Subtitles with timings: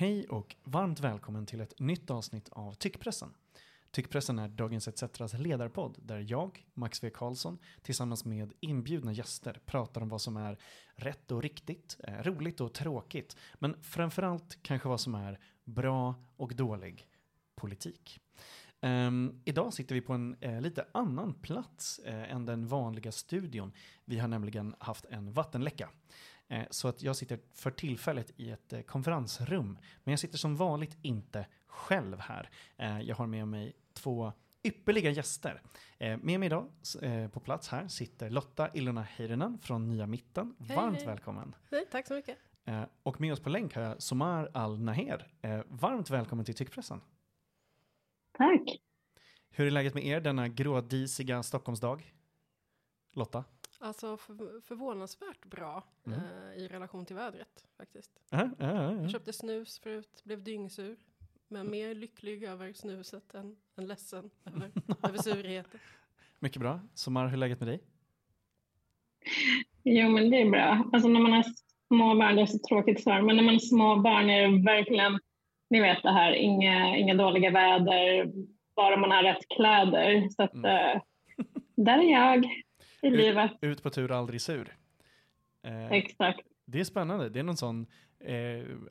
[0.00, 3.34] Hej och varmt välkommen till ett nytt avsnitt av Tyckpressen.
[3.90, 7.10] Tyckpressen är Dagens ETCs ledarpodd där jag, Max V.
[7.14, 10.58] Karlsson, tillsammans med inbjudna gäster pratar om vad som är
[10.94, 16.54] rätt och riktigt, eh, roligt och tråkigt, men framförallt kanske vad som är bra och
[16.56, 17.06] dålig
[17.54, 18.20] politik.
[18.82, 23.72] Um, idag sitter vi på en uh, lite annan plats uh, än den vanliga studion.
[24.04, 25.88] Vi har nämligen haft en vattenläcka.
[26.50, 29.78] Eh, så att jag sitter för tillfället i ett eh, konferensrum.
[30.04, 32.50] Men jag sitter som vanligt inte själv här.
[32.76, 34.32] Eh, jag har med mig två
[34.62, 35.62] ypperliga gäster.
[35.98, 36.68] Med mig idag
[37.32, 40.54] på plats här sitter Lotta Ilona Heirinen från Nya Mitten.
[40.60, 41.06] Hej, Varmt hej.
[41.06, 41.54] välkommen.
[41.70, 42.38] Nej, tack så mycket.
[43.02, 45.26] Och med oss på länk har jag Somar Al-Naher.
[45.68, 47.00] Varmt välkommen till Tyckpressen.
[48.32, 48.80] Tack.
[49.50, 52.12] Hur är läget med er denna grådisiga Stockholmsdag?
[53.12, 53.44] Lotta?
[53.82, 56.18] Alltså för, förvånansvärt bra Mm.
[56.20, 58.20] eh, i relation till vädret faktiskt.
[58.30, 59.00] Äh, äh, äh, äh.
[59.02, 60.96] Jag köpte snus förut, blev dyngsur.
[61.48, 64.70] Men mer lycklig över snuset än, än ledsen över,
[65.08, 65.80] över surheten.
[66.38, 66.80] Mycket bra.
[66.94, 67.80] Somar, hur är läget med dig?
[69.82, 70.84] Jo, men det är bra.
[70.92, 71.44] Alltså när man har
[71.88, 74.62] små barn, det är så tråkigt svar, men när man har små barn är det
[74.64, 75.18] verkligen,
[75.70, 78.32] ni vet det här, inga, inga dåliga väder,
[78.76, 80.28] bara man har rätt kläder.
[80.28, 80.64] Så att, Mm.
[80.96, 81.02] eh,
[81.76, 82.50] där är jag
[83.02, 83.50] i Ut- livet.
[83.60, 84.76] Ut på tur, aldrig sur.
[85.62, 86.40] Eh, Exakt.
[86.64, 87.28] Det är spännande.
[87.28, 87.86] Det är någon sån,
[88.20, 88.34] eh,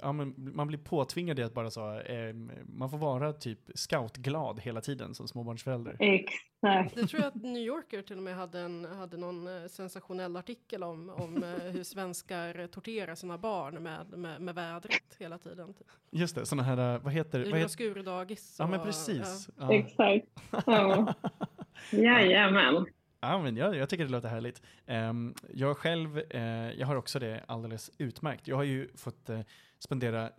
[0.01, 2.33] ja, men man blir påtvingad i att bara så, eh,
[2.66, 5.95] man får vara typ scoutglad hela tiden som småbarnsförälder.
[5.99, 6.95] Exakt.
[6.95, 10.38] Det tror jag att New Yorker till och med hade, en, hade någon eh, sensationell
[10.38, 15.73] artikel om, om eh, hur svenskar torterar sina barn med, med, med vädret hela tiden.
[15.73, 15.88] Typ.
[16.11, 18.55] Just det, såna här, eh, vad heter, heter skurdagis.
[18.59, 19.49] Ja men precis.
[19.57, 19.73] Ja.
[19.73, 20.27] Exakt.
[20.66, 21.13] Ja.
[21.91, 22.85] Jajamän.
[23.22, 24.62] Ja, men jag, jag tycker det låter härligt.
[24.86, 26.41] Ehm, jag själv, eh,
[26.72, 28.47] jag har också det alldeles utmärkt.
[28.47, 29.41] Jag har ju fått eh,
[29.80, 30.31] spendera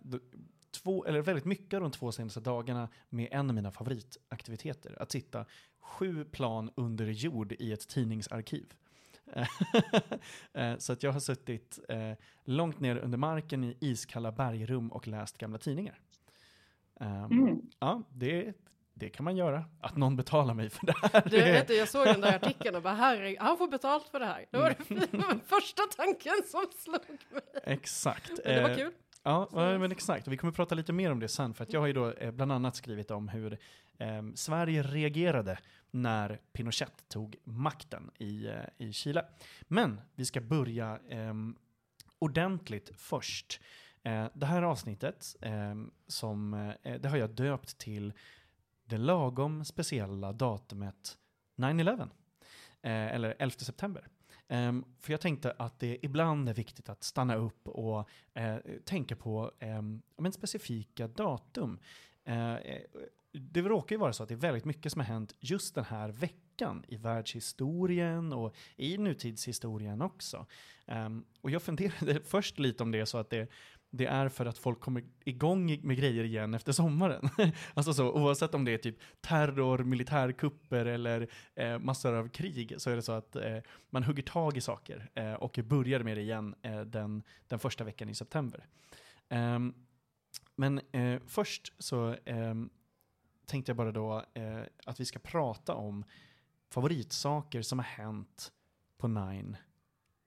[0.83, 5.01] två, eller väldigt mycket av de två senaste dagarna med en av mina favoritaktiviteter.
[5.01, 5.45] Att sitta
[5.79, 8.73] sju plan under jord i ett tidningsarkiv.
[10.53, 12.11] Eh, Så att jag har suttit eh,
[12.43, 15.99] långt ner under marken i iskalla bergrum och läst gamla tidningar.
[16.99, 17.61] Ehm, Mm.
[17.79, 18.53] Ja, det,
[19.01, 19.65] det kan man göra.
[19.81, 21.29] Att någon betalar mig för det här.
[21.29, 24.19] Du, vet du, jag såg den där artikeln och bara herregud, han får betalt för
[24.19, 24.45] det här.
[24.51, 27.01] Det var det första tanken som slog
[27.31, 27.41] mig.
[27.63, 28.31] Exakt.
[28.45, 28.91] Men det var Eh, kul.
[29.23, 30.27] Ja, men exakt.
[30.27, 32.11] Och vi kommer prata lite mer om det sen, för att jag har ju då
[32.11, 33.57] eh, bland annat skrivit om hur
[33.97, 35.57] eh, Sverige reagerade
[35.91, 38.53] när Pinochet tog makten i, eh,
[38.87, 39.25] i Chile.
[39.61, 41.33] Men vi ska börja eh,
[42.19, 43.61] ordentligt först.
[44.03, 45.75] Eh, det här avsnittet, eh,
[46.07, 48.13] som, det har jag döpt till
[48.91, 51.17] det lagom speciella datumet
[51.57, 52.09] 9-11.
[52.81, 54.07] Eh, eller 11 september.
[54.51, 59.15] Um, för jag tänkte att det ibland är viktigt att stanna upp och eh, tänka
[59.15, 61.79] på um, men specifika datum.
[62.23, 62.81] Eh, eh,
[63.31, 65.85] det råkar ju vara så att det är väldigt mycket som har hänt just den
[65.85, 70.45] här veckan i världshistorien och i nutidshistorien också.
[70.85, 73.47] Um, och jag funderade först lite om det så att det,
[73.91, 77.29] det är för att folk kommer igång med grejer igen efter sommaren.
[77.73, 82.89] alltså så, oavsett om det är typ terror, militärkupper eller eh, massor av krig så
[82.89, 83.57] är det så att eh,
[83.89, 87.83] man hugger tag i saker eh, och börjar med det igen eh, den, den första
[87.83, 88.65] veckan i september.
[89.29, 89.73] Ehm,
[90.55, 92.69] men eh, först så ehm,
[93.45, 96.03] tänkte jag bara då eh, att vi ska prata om
[96.69, 98.51] favoritsaker som har hänt
[98.97, 99.57] på 9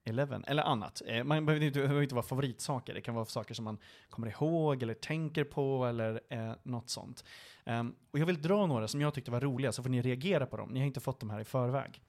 [0.04, 1.02] 11 eller annat.
[1.06, 3.78] Eh, man behöver inte, behöver inte vara favoritsaker, det kan vara saker som man
[4.08, 7.24] kommer ihåg eller tänker på eller eh, något sånt.
[7.64, 10.46] Um, och jag vill dra några som jag tyckte var roliga så får ni reagera
[10.46, 10.70] på dem.
[10.70, 12.02] Ni har inte fått dem här i förväg.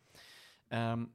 [0.69, 1.11] Um,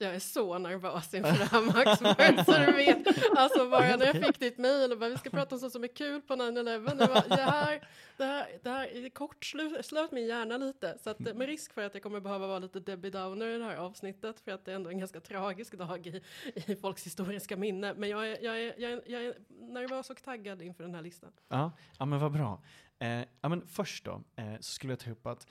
[0.00, 3.06] jag är så nervös inför det här Max, så du vet.
[3.36, 5.84] Alltså bara när jag fick ditt mejl och bara vi ska prata om sånt som
[5.84, 6.94] är kul på 9-11.
[6.98, 10.98] Det, var- det här, det här, det här är kort slu, slöt min hjärna lite.
[11.02, 13.64] Så att, med risk för att jag kommer behöva vara lite Debbie Downer i det
[13.64, 14.40] här avsnittet.
[14.40, 16.22] För att det är ändå en ganska tragisk dag i,
[16.66, 17.94] i folks historiska minne.
[17.94, 21.02] Men jag är, jag, är, jag, är, jag är nervös och taggad inför den här
[21.02, 21.30] listan.
[21.48, 22.62] Ja, ja men vad bra.
[22.98, 23.08] Eh,
[23.40, 25.46] ja, men först då eh, så skulle jag ta upp att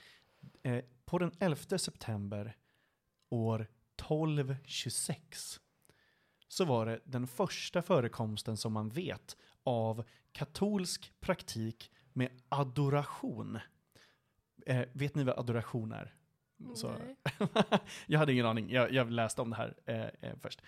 [0.64, 2.56] eh, på den 11 september
[3.30, 3.68] år
[4.00, 5.60] 1226
[6.48, 13.60] så var det den första förekomsten som man vet av katolsk praktik med adoration.
[14.66, 16.14] Eh, vet ni vad adoration är?
[18.06, 20.62] Jag hade ingen aning, jag, jag läste om det här eh, eh, först.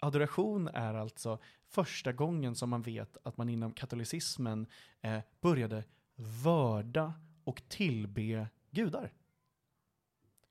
[0.00, 1.38] Adoration är alltså
[1.68, 4.66] första gången som man vet att man inom katolicismen
[5.00, 5.84] eh, började
[6.14, 7.14] vörda
[7.44, 9.12] och tillbe gudar.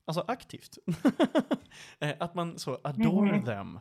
[0.04, 0.78] Alltså aktivt.
[1.98, 3.44] eh, att man så adore Mhm.
[3.44, 3.76] them.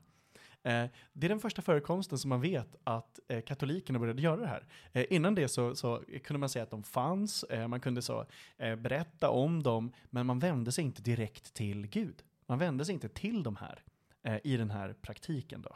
[0.63, 4.47] Eh, det är den första förekomsten som man vet att eh, katolikerna började göra det
[4.47, 4.68] här.
[4.94, 8.25] Eh, innan det så, så kunde man säga att de fanns, eh, man kunde så
[8.57, 12.24] eh, berätta om dem, men man vände sig inte direkt till Gud.
[12.45, 13.83] Man vände sig inte till de här
[14.24, 15.75] eh, i den här praktiken då.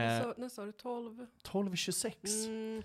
[0.00, 1.12] Eh, Så, när sa du 12?
[1.22, 2.46] 1226.
[2.46, 2.82] Mm,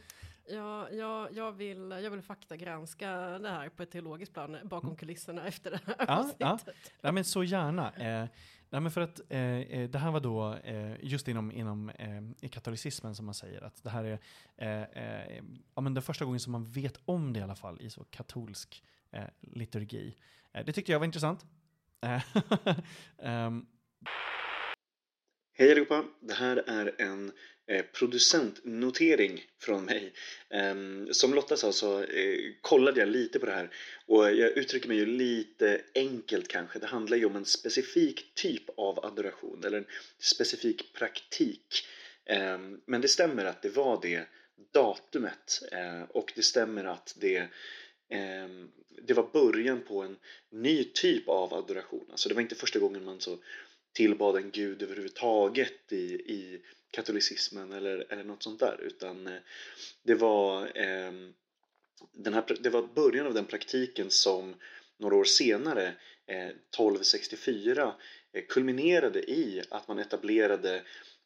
[0.48, 5.48] ja, ja, jag, vill, jag vill faktagranska det här på ett teologiskt plan bakom kulisserna
[5.48, 6.06] efter det här Mm.
[6.08, 6.54] Ja, ja.
[6.54, 6.92] avsnittet.
[7.02, 7.92] Ja, men så gärna.
[7.94, 8.28] Eh,
[8.70, 12.22] nej, men för att eh, eh, det här var då eh, just inom, inom eh,
[12.42, 14.20] i katolicismen som man säger att det här är
[14.58, 15.44] eh, eh,
[15.76, 18.04] ja, men den första gången som man vet om det i alla fall i så
[18.04, 18.84] katolsk
[19.42, 20.16] liturgi.
[20.66, 21.46] Det tyckte jag var intressant.
[23.18, 23.66] Ehm,
[25.60, 26.06] Hej allihopa!
[26.20, 27.32] Det här är en
[27.68, 30.14] eh, producentnotering från mig.
[30.50, 33.70] Ehm, som Lotta sa så eh, kollade jag lite på det här
[34.06, 36.80] och jag uttrycker mig ju lite enkelt kanske.
[36.80, 39.86] Det handlar ju om en specifik typ av adoration eller en
[40.20, 41.86] specifik praktik.
[42.26, 44.28] Ehm, men det stämmer att det var det
[44.74, 47.48] datumet eh, och det stämmer att det
[48.10, 48.72] ehm,
[49.02, 50.18] det var början på en
[50.50, 52.06] ny typ av adoration.
[52.12, 53.38] Alltså det var inte första gången man så
[53.98, 56.62] tillbad en gud överhuvudtaget i, i
[56.92, 59.40] katolicismen eller, eller något sånt där utan eh,
[60.04, 61.12] det var eh,
[62.12, 64.56] den här, det var början av den praktiken som
[64.98, 65.88] några år senare,
[66.26, 67.96] eh, 1264,
[68.34, 70.84] eh, kulminerade i att man etablerade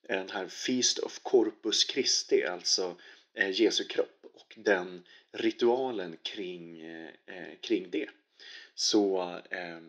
[0.07, 2.95] den här Feast of Corpus Christi, alltså
[3.33, 8.09] eh, Jesu kropp och den ritualen kring, eh, kring det.
[8.75, 9.79] Så eh,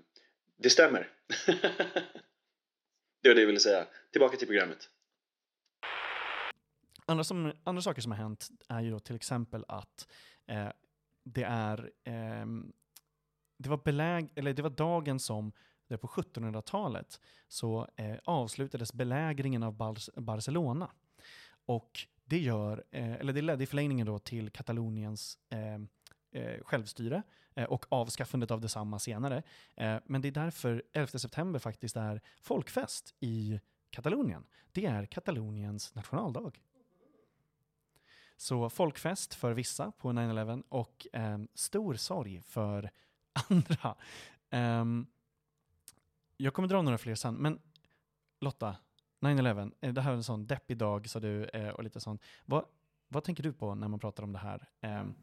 [0.56, 1.10] det stämmer.
[3.22, 3.86] det var det jag ville säga.
[4.12, 4.88] Tillbaka till programmet.
[7.06, 10.08] andra, som, andra saker som har hänt är ju då till exempel att
[10.46, 10.68] eh,
[11.24, 12.46] det är eh,
[13.58, 15.52] det var beläg, eller det var dagen som
[15.88, 20.90] det på 1700-talet så eh, avslutades belägringen av Bar- Barcelona.
[21.66, 25.74] Och det gör, eh, eller det ledde i förlängningen då till Kataloniens eh,
[26.42, 27.22] eh, självstyre eh,
[27.54, 29.42] Eh, och avskaffandet av detsamma senare.
[29.76, 33.60] Eh, men det är därför 11 september faktiskt är folkfest i
[33.90, 34.44] Katalonien.
[34.72, 36.60] Det är Kataloniens nationaldag.
[38.36, 42.90] Så folkfest för vissa på 9-11 och eh, stor sorg för
[43.50, 43.96] andra.
[44.50, 45.06] Ehm,
[46.36, 47.60] jag kommer dra några fler sen, men
[48.40, 48.76] Lotta,
[49.20, 52.22] 9-11, eh, det här är en sån deppig dag sa du eh, och lite sånt.
[52.44, 52.64] Vad,
[53.08, 54.68] vad tänker du på när man pratar om det här?
[54.80, 55.14] ehm,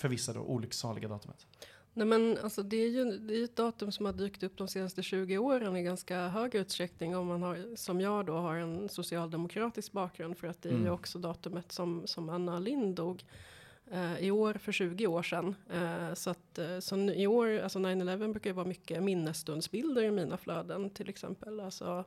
[0.00, 1.46] för vissa då olycksaliga datumet.
[1.94, 4.56] Nej men alltså det är ju det är ju ett datum som har dykt upp
[4.56, 8.54] de senaste 20 åren i ganska hög utsträckning om man har, som jag då har
[8.54, 10.92] en socialdemokratisk bakgrund för att det är ju Mm.
[10.92, 13.24] också datumet som, som Anna Lind dog
[14.20, 15.54] i år för 20 år sedan.
[15.72, 20.10] Eh, så att eh, så i år, alltså 9-11 brukar ju vara mycket minnesstundsbilder i
[20.10, 21.60] mina flöden till exempel.
[21.60, 22.04] Alltså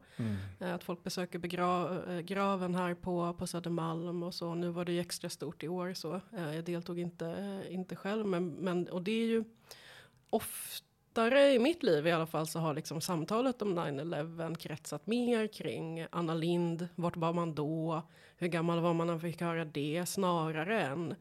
[0.59, 4.55] Eh, Att folk besöker begra- eh, graven här på, på Södermalm och så.
[4.55, 6.13] Nu var det ju extra stort i år så.
[6.37, 8.25] Eh, Jag deltog inte, eh, inte själv.
[8.25, 9.43] Men, men, och det är ju
[10.29, 15.47] oftare i mitt liv i alla fall så har liksom samtalet om 9-11 kretsat mer
[15.47, 16.87] kring Anna Lind.
[16.95, 18.01] Vart var man då?
[18.37, 20.05] Hur gammal var man när man fick höra det?
[20.05, 21.15] Snarare än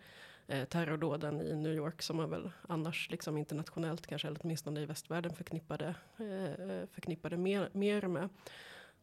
[0.47, 4.87] eh, terrordåden i New York som man väl annars liksom internationellt kanske eller åtminstone i
[4.87, 8.29] västvärlden förknippade, eh, eh, förknippade mer, mer med.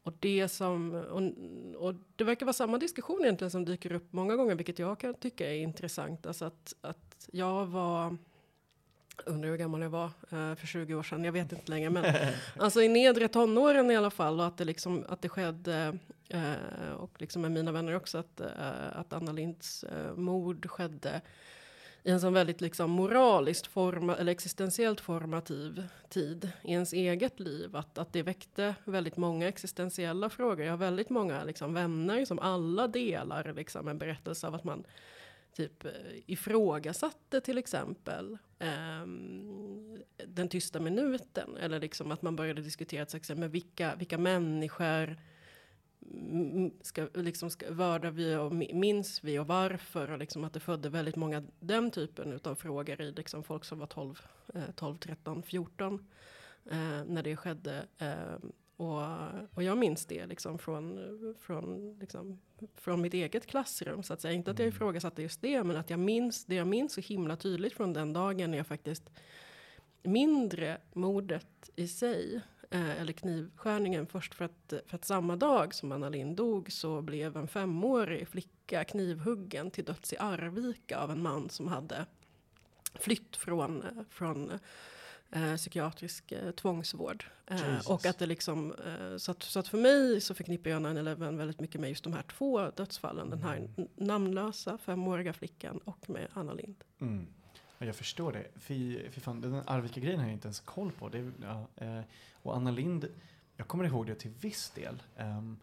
[0.04, 1.22] Och det som, och,
[1.88, 5.14] och det verkar vara samma diskussion egentligen som dyker upp många gånger, vilket jag kan
[5.14, 6.26] tycka är intressant.
[6.26, 8.18] Alltså att, att jag var,
[9.26, 12.06] undrar hur gammal jag var eh, för 20 år sedan, jag vet inte längre, men
[12.58, 15.98] alltså i nedre tonåren i alla fall och att det liksom, att det skedde,
[16.30, 18.48] eh, och liksom med mina vänner också, att, eh,
[18.94, 19.86] att Anna Linds
[20.16, 21.22] mord skedde
[22.04, 27.76] i en sån väldigt liksom moraliskt forma, eller existentiellt formativ tid i ens eget liv.
[27.76, 30.66] Att, att det väckte väldigt många existentiella frågor.
[30.66, 34.84] Jag har väldigt många liksom, vänner som alla delar liksom, en berättelse av att man
[35.54, 35.92] typ eh,
[36.26, 39.06] ifrågasatte till exempel eh,
[40.28, 41.58] den tysta minuten.
[41.58, 45.18] Eller liksom att man började diskutera till exempel, med vilka, vilka människor
[46.12, 50.12] mm, mm, ska, liksom ska, vördar vi och minns vi och varför?
[50.12, 53.80] Och liksom att det födde väldigt många den typen av frågor i liksom folk som
[53.80, 54.22] var 12,
[54.54, 56.08] eh, 12 13, 14
[56.72, 57.88] eh, när det skedde.
[57.98, 59.04] Eh, och,
[59.54, 61.00] och jag minns det liksom från,
[61.40, 62.40] från, liksom,
[62.76, 64.04] från mitt eget klassrum.
[64.04, 64.34] Så att säga.
[64.34, 67.36] Inte att jag ifrågasatte just det, men att jag minns det jag minns så himla
[67.36, 69.10] tydligt från den dagen när jag faktiskt
[70.04, 75.92] mindre mordet i sig, eh, eller knivskärningen först för att, för att samma dag som
[75.92, 81.22] Anna Lindh dog så blev en femårig flicka knivhuggen till döds i Arvika av en
[81.22, 82.06] man som hade
[83.00, 84.52] flytt från, eh, från
[85.32, 87.24] eh, psykiatrisk eh, tvångsvård.
[87.48, 87.58] Eh,
[87.92, 91.38] och att det liksom, eh, så, att, så att för mig så förknippar jag 9-11
[91.38, 93.30] väldigt mycket med just de här två dödsfallen.
[93.30, 96.84] Den här n- namnlösa femåriga flickan och med Anna Lind.
[97.02, 97.28] Mm.
[97.78, 98.48] Ja, jag förstår det.
[98.56, 101.10] Fy, fy fan, den Arvika-grejen har jag inte ens koll på.
[101.10, 102.02] Det, ja, eh,
[102.34, 103.08] och Anna Lind,
[103.56, 105.04] jag kommer ihåg det till viss del.
[105.18, 105.58] Um,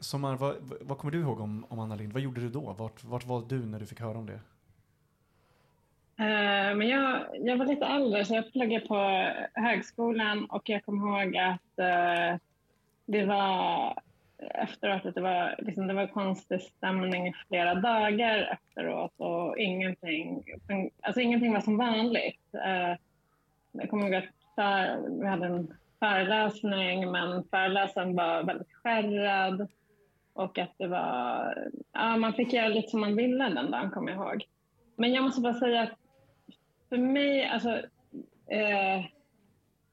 [0.00, 2.12] Sommar, vad, vad kommer du ihåg om, om Anna Lind?
[2.12, 2.72] Vad gjorde du då?
[2.72, 4.40] Vart, vart var du när du fick höra om det?
[6.18, 11.22] Eh, men jag, jag var lite äldre så jag pluggade på högskolan och jag kommer
[11.22, 12.38] ihåg att uh,
[13.06, 13.94] det var
[14.38, 20.44] efteråt att det var, liksom, det var konstig stämning flera dagar efteråt och ingenting,
[21.02, 22.54] alltså ingenting var som vanligt.
[22.54, 22.96] Uh,
[23.72, 29.68] Jag kommer ihåg att för, vi hade en föreläsning men föreläsaren var väldigt skärrad
[30.32, 31.54] och att det var,
[31.92, 34.44] ja man fick göra lite som man ville den dagen kommer jag ihåg.
[34.96, 35.98] Men jag måste bara säga att
[36.94, 37.70] för mig, alltså,
[38.50, 39.04] eh,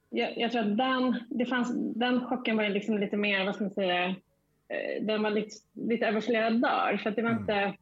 [0.09, 3.63] jag, jag tror att den, det fanns, den chocken var liksom lite mer, vad ska
[3.63, 4.05] man säga,
[4.67, 6.97] eh, den var lite, lite över flera dagar.
[6.97, 7.41] För det var Mm.
[7.41, 7.73] inte,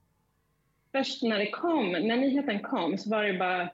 [0.92, 3.70] först när det kom, när nyheten kom så var det bara,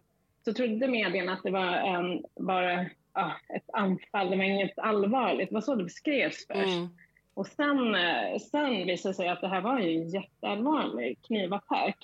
[0.46, 5.50] så trodde medierna att det var en, bara ja, ett anfall, det var inget allvarligt.
[5.50, 6.78] Det var så det beskrevs först.
[6.78, 6.88] Mm.
[7.34, 11.98] Och sen, eh, sen visade det sig att det här var ju en jätteallvarlig knivattack.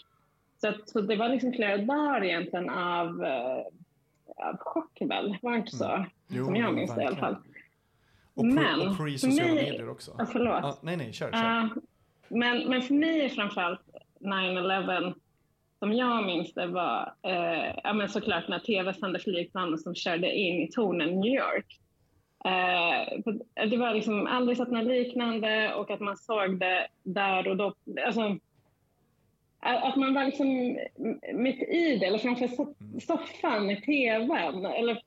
[0.61, 3.57] Så, att, så det var liksom flera dagar egentligen av, eh,
[4.47, 5.85] av chock väl, var det inte så?
[5.91, 6.05] Mm.
[6.27, 7.35] Jo, Som jag minns det i alla fall.
[8.33, 10.11] Och, pre, Men, och pre-sociala för mig- medier också.
[10.17, 10.59] Ja, förlåt.
[10.61, 11.37] Ja, nej, nej, kör, kör.
[11.39, 11.69] Ja,
[12.27, 13.81] men, men för mig är framförallt
[14.19, 15.13] 9-11,
[15.79, 20.35] som jag minns det, var eh, ja, men såklart när tv sände flygplanen som körde
[20.35, 21.79] in i tornen New York.
[22.45, 27.57] Eh, det var liksom aldrig sett något liknande och att man såg det där och
[27.57, 27.73] då.
[28.05, 28.37] Alltså,
[29.61, 30.79] att man var liksom
[31.33, 32.99] mitt i det, eller framför Mm.
[32.99, 35.01] soffan i tvn, eller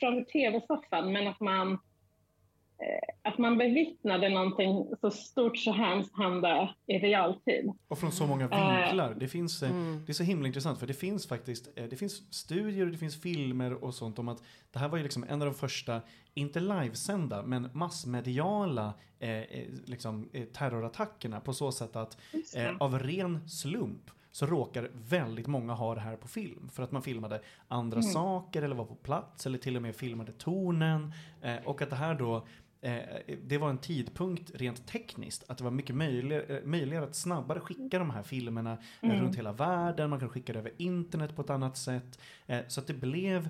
[0.00, 1.78] framför tv-soffan, men att man
[3.22, 7.72] att man bevittnade någonting så stort så hemskt hända i realtid.
[7.88, 9.14] Och från så många Eh, vinklar.
[9.20, 10.02] Det, finns, eh, Mm.
[10.06, 12.98] det är så himla intressant för det finns faktiskt eh, det finns studier och det
[12.98, 14.42] finns filmer och sånt om att
[14.72, 16.00] det här var ju liksom en av de första,
[16.34, 22.16] inte livesända, men massmediala eh, eh, liksom, eh, terrorattackerna på så sätt att
[22.56, 26.68] eh, av ren slump så råkar väldigt många ha det här på film.
[26.72, 28.10] För att man filmade andra Mm.
[28.12, 31.12] saker eller var på plats eller till och med filmade tornen.
[31.42, 32.42] Eh, och att det här då Eh,
[33.44, 37.98] det var en tidpunkt rent tekniskt att det var mycket möjligare, möjligare att snabbare skicka
[37.98, 39.22] de här filmerna eh, Mm.
[39.22, 40.10] runt hela världen.
[40.10, 42.18] Man kan skicka det över internet på ett annat sätt.
[42.46, 43.48] Eh, så att det blev eh,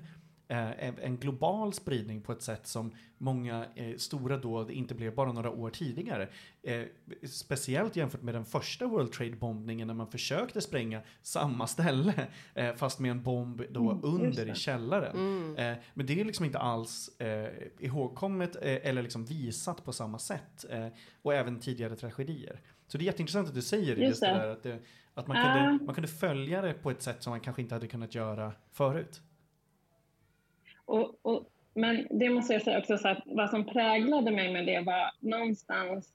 [0.49, 5.33] en- en global spridning på ett sätt som många eh, stora dåd inte blev bara
[5.33, 6.29] några år tidigare.
[6.62, 6.83] Eh,
[7.23, 12.99] speciellt jämfört med den första World Trade-bombningen när man försökte spränga samma ställe eh, fast
[12.99, 15.17] med en bomb då Mm, under i källaren.
[15.17, 15.57] Mm.
[15.73, 17.49] Eh, men det är liksom inte alls eh,
[17.79, 20.65] ihågkommet eh, eller liksom visat på samma sätt.
[20.71, 20.87] Eh,
[21.23, 22.61] och även tidigare tragedier.
[22.88, 24.79] Så det är jätteintressant att du säger Just just det där att, det,
[25.15, 27.87] att man, kunde, man kunde följa det på ett sätt som man kanske inte hade
[27.87, 29.21] kunnat göra förut.
[30.87, 34.66] Och, och, men det måste jag säga också, så att vad som präglade mig med
[34.66, 36.12] det var någonstans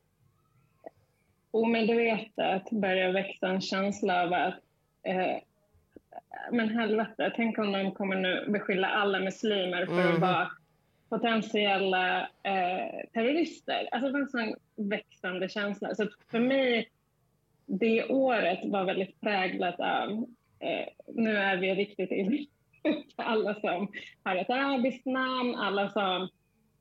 [1.51, 4.59] omedvetet började växa en känsla av att
[5.03, 5.37] eh,
[6.51, 10.21] men helvete, tänk om de kommer nu beskylla alla muslimer för att Mhm.
[10.21, 10.51] vara
[11.09, 13.89] potentiella eh, terrorister.
[13.91, 14.55] Alltså det var en sån
[14.89, 15.95] växande känsla.
[15.95, 16.89] Så att för mig,
[17.65, 20.25] det året var väldigt präglat av
[20.59, 22.45] eh, nu är vi riktigt illa
[23.15, 23.87] alla som
[24.23, 26.29] har ett arabiskt namn, alla som...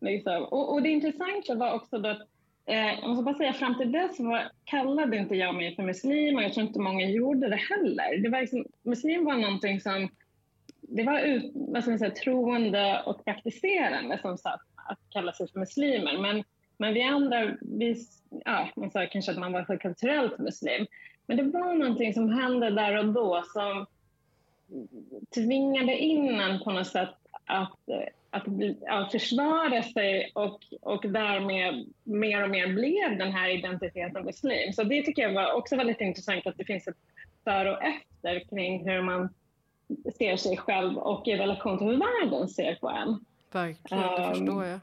[0.00, 2.28] Liksom, och, och det intressanta var också då att
[2.66, 6.36] eh, jag måste bara säga, fram till dess var, kallade inte jag mig för muslim
[6.36, 8.22] och jag tror inte många gjorde det heller.
[8.22, 10.08] Det var liksom, muslim var någonting som...
[10.82, 15.48] Det var ut, vad ska man säga, troende och praktiserande som satt att kalla sig
[15.48, 16.18] för muslimer.
[16.18, 16.44] Men,
[16.76, 17.96] men vi andra, vi,
[18.44, 20.86] ja, man sa kanske att man var för kulturellt muslim.
[21.26, 23.86] Men det var någonting som hände där och då som
[25.34, 27.78] tvingade in en på något sätt att,
[28.30, 28.44] att,
[28.88, 34.72] att försvara sig och, och därmed mer och mer blev den här identiteten muslim.
[34.72, 36.96] Så det tycker jag var också väldigt intressant att det finns ett
[37.44, 39.28] före och efter kring hur man
[40.18, 43.24] ser sig själv och i relation till hur världen ser på en.
[43.52, 44.80] Verkligen, det Ehm, förstår jag.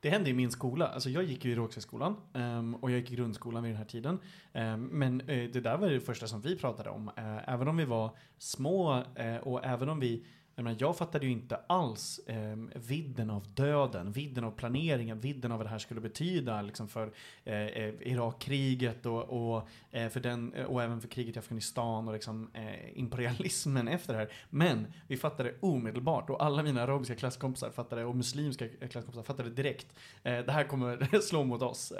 [0.00, 0.88] Det hände i min skola.
[0.88, 3.78] Alltså jag gick ju i Rågsvedsskolan um, ehm, och jag gick i grundskolan vid den
[3.78, 4.18] här tiden.
[4.52, 7.10] Ehm, men eh, det där var det första som vi pratade om.
[7.16, 10.24] Eh, även om vi var små eh, och även om vi
[10.60, 15.52] jag, menar, jag fattade ju inte alls eh, vidden av döden, vidden av planeringen, vidden
[15.52, 17.12] av vad det här skulle betyda liksom för
[17.44, 22.14] eh, eh Irakkriget och, och, eh, för den, och även för kriget i Afghanistan och
[22.14, 24.32] liksom, eh, imperialismen efter det här.
[24.50, 29.94] Men vi fattade omedelbart och alla mina arabiska klasskompisar fattade och muslimska klasskompisar fattade direkt.
[30.22, 31.92] Eh, det här kommer slå mot oss.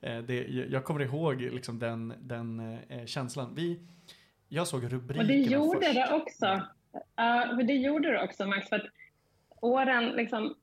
[0.00, 3.54] det, jag kommer ihåg liksom den, den känslan.
[3.54, 3.80] Vi,
[4.48, 5.94] jag såg rubrikerna Och det gjorde först.
[5.94, 6.62] det också.
[7.16, 8.68] Ja, uh, det gjorde det också Max.
[8.68, 8.86] För att
[9.60, 10.54] åren liksom,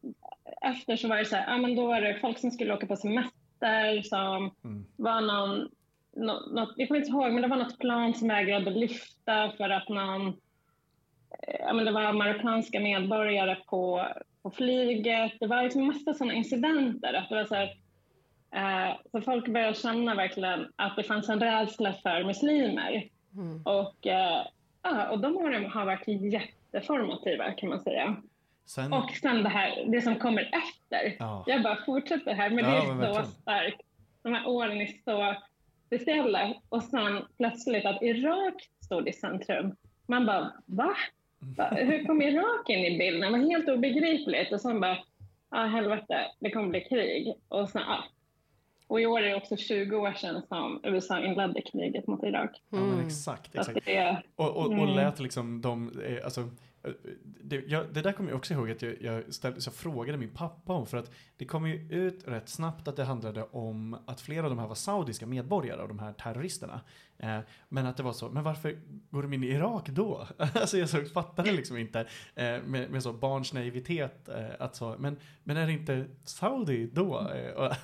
[0.62, 2.88] efter så var det så här, ja, men då var det folk som skulle åka
[2.88, 4.86] på semester som mm.
[4.96, 5.70] var någon,
[6.16, 9.70] no, något, jag kommer inte ihåg, men det var något plan som vägrade lyfta för
[9.70, 14.08] att någon, eh, ja, men det var marockanska medborgare på,
[14.44, 15.32] på flyget.
[15.40, 17.14] Det var liksom massa sådana incidenter.
[17.14, 17.70] Att det var så här,
[18.56, 23.10] uh, så folk började känna verkligen att det fanns en rädsla för muslimer.
[23.34, 23.62] Mm.
[23.64, 24.46] Och, eh,
[24.84, 28.16] ja, och de åren har varit jätteformativa kan man säga.
[28.66, 28.94] Sen...
[28.94, 31.16] Och sen det här, det som kommer efter.
[31.20, 31.44] Ja.
[31.48, 33.82] Jag bara fortsätter här, men ja, det är men så starkt.
[34.24, 35.36] De här åren är så
[35.88, 36.54] speciella.
[36.70, 39.76] Och sen plötsligt att Irak stod i centrum.
[40.08, 40.96] Man bara, va?
[41.72, 43.32] Hur kom Irak in i bilden?
[43.32, 44.54] Det var helt obegripligt.
[44.54, 44.98] Och sen bara,
[45.52, 47.34] ja helvete, det kommer bli krig.
[47.48, 48.04] Och sen, ja,
[48.94, 52.62] och i år är det också 20 år sedan som USA inledde kriget mot Irak.
[52.74, 52.98] Mm.
[52.98, 53.56] Ja, exakt.
[53.56, 53.86] exakt.
[53.86, 54.96] Det, och, och, och mm.
[54.96, 56.50] lät liksom de, eh, alltså,
[57.44, 60.30] det, jag, det där kommer jag också ihåg att jag, jag, ställ, jag frågade min
[60.30, 64.22] pappa om för att det kom ju ut rätt snabbt att det handlade om att
[64.22, 66.82] flera av de här var saudiska medborgare av de här terroristerna.
[67.18, 70.28] Eh, men att det var så, men varför går de in i Irak då?
[70.38, 72.00] alltså jag så fattade liksom inte
[72.36, 76.90] eh, med, med, så barns naivitet eh, att så, men, men är det inte Saudi
[76.94, 77.20] då?
[77.20, 77.74] Eh,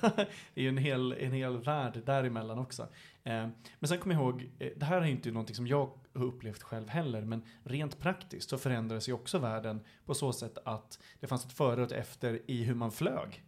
[0.54, 2.82] det är ju en hel, en hel värld däremellan också.
[3.24, 6.62] Eh, men sen kommer jag ihåg, eh, det här är inte någonting som jag upplevt
[6.62, 11.26] själv heller, men rent praktiskt så förändrades ju också världen på så sätt att det
[11.26, 13.44] fanns ett före och ett efter i hur man flög.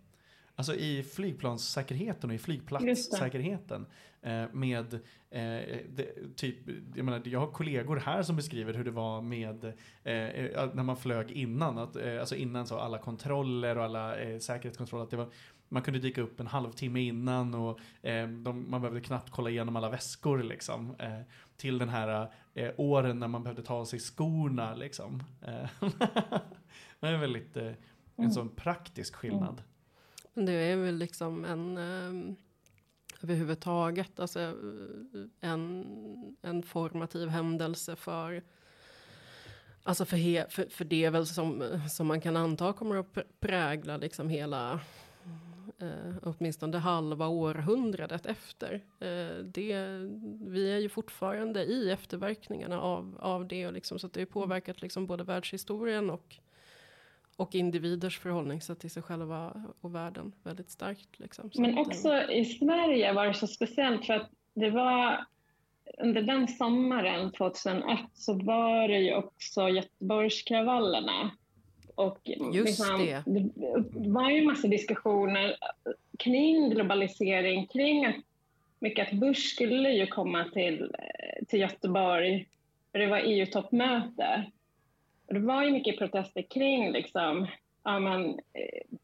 [0.55, 3.87] Alltså i flygplanssäkerheten och i flygplatssäkerheten.
[4.23, 5.01] Eh, med eh,
[5.89, 6.57] det, typ,
[6.95, 9.73] jag, menar, jag har kollegor här som beskriver hur det var med eh,
[10.75, 11.79] när man flög innan.
[11.79, 15.05] Att, eh, alltså innan så alla kontroller och alla eh, säkerhetskontroller.
[15.05, 15.29] Att det var,
[15.69, 19.77] man kunde dyka upp en halvtimme innan och eh, de, man behövde knappt kolla igenom
[19.77, 20.95] alla väskor liksom.
[21.63, 22.29] Till den här
[22.77, 25.23] åren när man behövde ta av sig skorna liksom.
[27.01, 27.75] det är väldigt en
[28.17, 28.31] mm.
[28.31, 29.63] sån praktisk skillnad.
[30.35, 32.37] Det är väl liksom en um,
[33.23, 34.41] överhuvudtaget alltså,
[35.41, 38.43] en, en formativ händelse för
[39.85, 43.97] Alltså för, he, för, för det väl som, som man kan anta kommer att prägla
[43.97, 44.81] liksom hela
[45.79, 48.75] eh, åtminstone halva århundradet efter.
[49.01, 49.75] Eh, det,
[50.41, 54.27] vi är ju fortfarande i efterverkningarna av, av det, och liksom, så att det har
[54.27, 56.39] påverkat liksom både världshistorien och
[57.37, 61.19] och individers förhållningssätt till sig själva och världen väldigt starkt.
[61.19, 61.51] Liksom.
[61.59, 65.25] Men också i Sverige var det så speciellt för att det var
[65.99, 71.31] under den sommaren 2001 så var det ju också Göteborgskravallerna.
[71.95, 73.23] Och Just liksom, det.
[73.27, 75.57] Det var ju massa diskussioner
[76.19, 78.17] kring globalisering, kring att
[78.79, 80.95] mycket att Bush skulle ju komma till,
[81.49, 82.49] till Göteborg,
[82.93, 84.51] för det var EU-toppmöte.
[85.27, 87.47] Och det var ju mycket protester kring liksom,
[87.83, 88.97] ja, men, eh,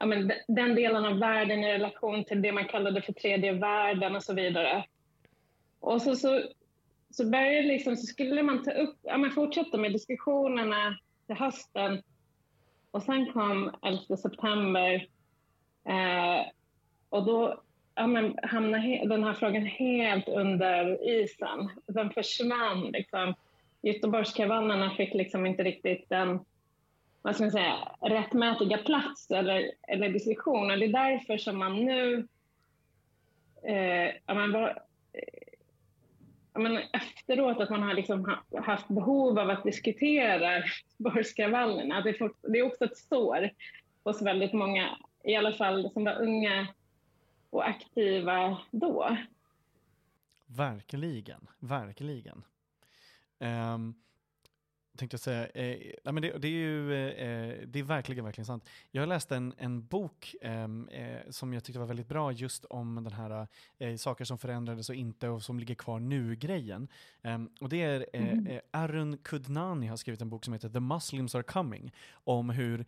[0.00, 4.16] ja, men, den delen av världen i relation till det man kallade för tredje världen
[4.16, 4.84] och så vidare.
[5.80, 6.42] Och så, så,
[7.10, 12.02] så började liksom, så skulle man ta upp, ja, men fortsätta med diskussionerna till hösten.
[12.90, 15.06] Och sen kom 11 september
[15.84, 16.46] eh,
[17.08, 17.62] och då
[17.94, 21.70] ja, men, hamnade den här frågan helt under isen.
[21.86, 23.34] Den försvann liksom.
[23.82, 26.40] Göteborgskravallerna fick liksom inte riktigt den
[27.22, 30.70] vad ska man säga, rättmätiga plats eller, eller diskussion.
[30.70, 32.28] Och det är därför som man nu
[33.62, 34.82] eh, ja, man var,
[36.54, 42.00] men efteråt att man har liksom haft behov av att diskutera Göteborgskravallerna.
[42.00, 43.50] Det, det är också ett sår
[44.04, 46.66] hos väldigt många, i alla fall som var unga
[47.50, 49.16] och aktiva då.
[50.46, 52.44] Verkligen, verkligen.
[53.38, 53.94] Um,
[55.02, 58.46] tänkte jag säga, eh, nej men det, det, är ju eh, det är verkligen, verkligen
[58.46, 58.68] sant.
[58.90, 62.94] Jag läste en, en bok ehm, eh, som jag tyckte var väldigt bra just om
[62.94, 63.46] den här
[63.78, 66.88] eh, saker som förändrades och inte och som ligger kvar nu-grejen.
[67.22, 68.46] Ehm, och det är eh, mm.
[68.46, 71.92] Eh, Arun Kudnani har skrivit en bok som heter The Muslims are coming
[72.24, 72.84] om hur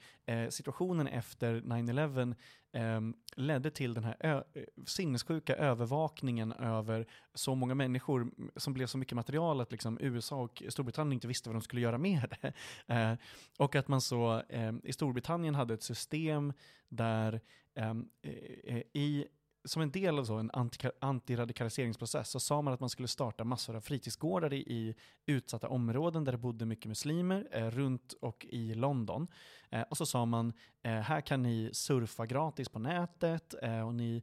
[0.50, 2.36] situationen efter 9-11 eh,
[2.74, 8.86] Ehm, ledde till den här ö- eh, sinnessjuka övervakningen över så många människor som blev
[8.86, 12.34] så mycket material att liksom USA och Storbritannien inte visste vad de skulle göra med
[12.40, 12.52] det.
[12.86, 13.14] Eh,
[13.58, 16.52] och att man så eh, i Storbritannien hade ett system
[16.88, 17.40] där
[17.74, 19.26] ehm, eh, eh, i
[19.64, 23.44] som en del av så en anti- antiradikaliseringsprocess så sa man att man skulle starta
[23.44, 24.94] massor av fritidsgårdar i, i
[25.26, 29.26] utsatta områden där det bodde mycket muslimer eh, runt och i London.
[29.74, 33.94] Eh, och så sa man, eh, här kan ni surfa gratis på nätet eh, och
[33.94, 34.22] ni,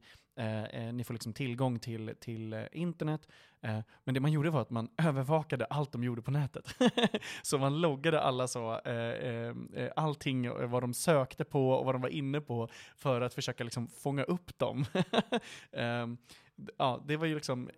[0.92, 3.28] ni får liksom tillgång till, till internet.
[4.04, 6.74] Men det man gjorde var att man övervakade allt de gjorde på nätet.
[7.42, 8.80] så man loggade alla så,
[9.96, 13.88] allting, vad de sökte på och vad de var inne på för att försöka liksom
[13.88, 14.84] fånga upp dem.
[15.72, 16.18] Ehm,
[16.78, 17.70] ja, det var ju liksom...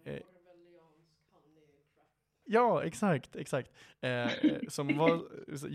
[2.46, 3.70] Ja, exakt, exakt.
[4.00, 4.30] Eh,
[4.68, 5.22] som var
[5.56, 5.68] så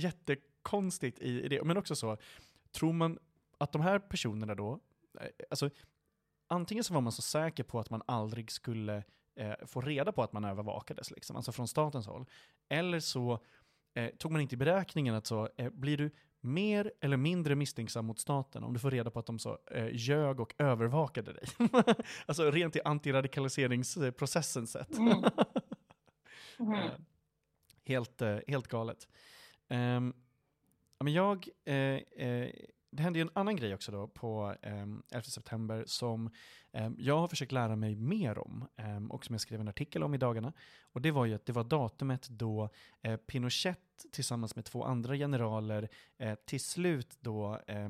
[0.60, 1.64] jättekonstigt i, det.
[1.64, 2.18] Men också så,
[2.72, 3.20] tror man
[3.58, 4.80] att de här personerna då,
[5.20, 5.70] eh, alltså
[6.50, 9.04] antingen så var man så säker på att man aldrig skulle
[9.36, 12.26] eh, få reda på att man övervakades, liksom, alltså från statens håll.
[12.70, 13.40] Eller så
[13.96, 18.06] eh, tog man inte i beräkningen att så, eh, blir du mer eller mindre misstänksam
[18.06, 21.44] mot staten om du får reda på att de så eh, ljög och övervakade dig.
[22.26, 24.98] alltså rent i antiradikaliseringsprocessen sett.
[24.98, 25.24] Mm.
[26.62, 26.74] Mhm.
[26.74, 26.92] Eh,
[27.86, 29.08] helt, eh, helt galet.
[29.70, 30.14] Ehm,
[31.04, 32.50] men jag, eh, eh,
[32.92, 34.82] det hände ju en annan grej också då på eh,
[35.12, 36.30] 11 september som
[36.72, 40.04] ehm, jag har försökt lära mig mer om ehm, och som jag skrev en artikel
[40.04, 40.54] om i dagarna.
[40.82, 42.70] Och det var ju att det var datumet då
[43.02, 47.90] eh, Pinochet tillsammans med två andra generaler eh, till slut då eh,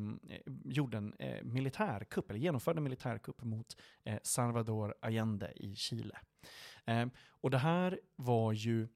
[0.63, 6.17] gjorde en eh, militärkupp, eller genomförde en militärkupp mot eh, Salvador Allende i Chile.
[6.85, 8.87] Ehm, och det här var ju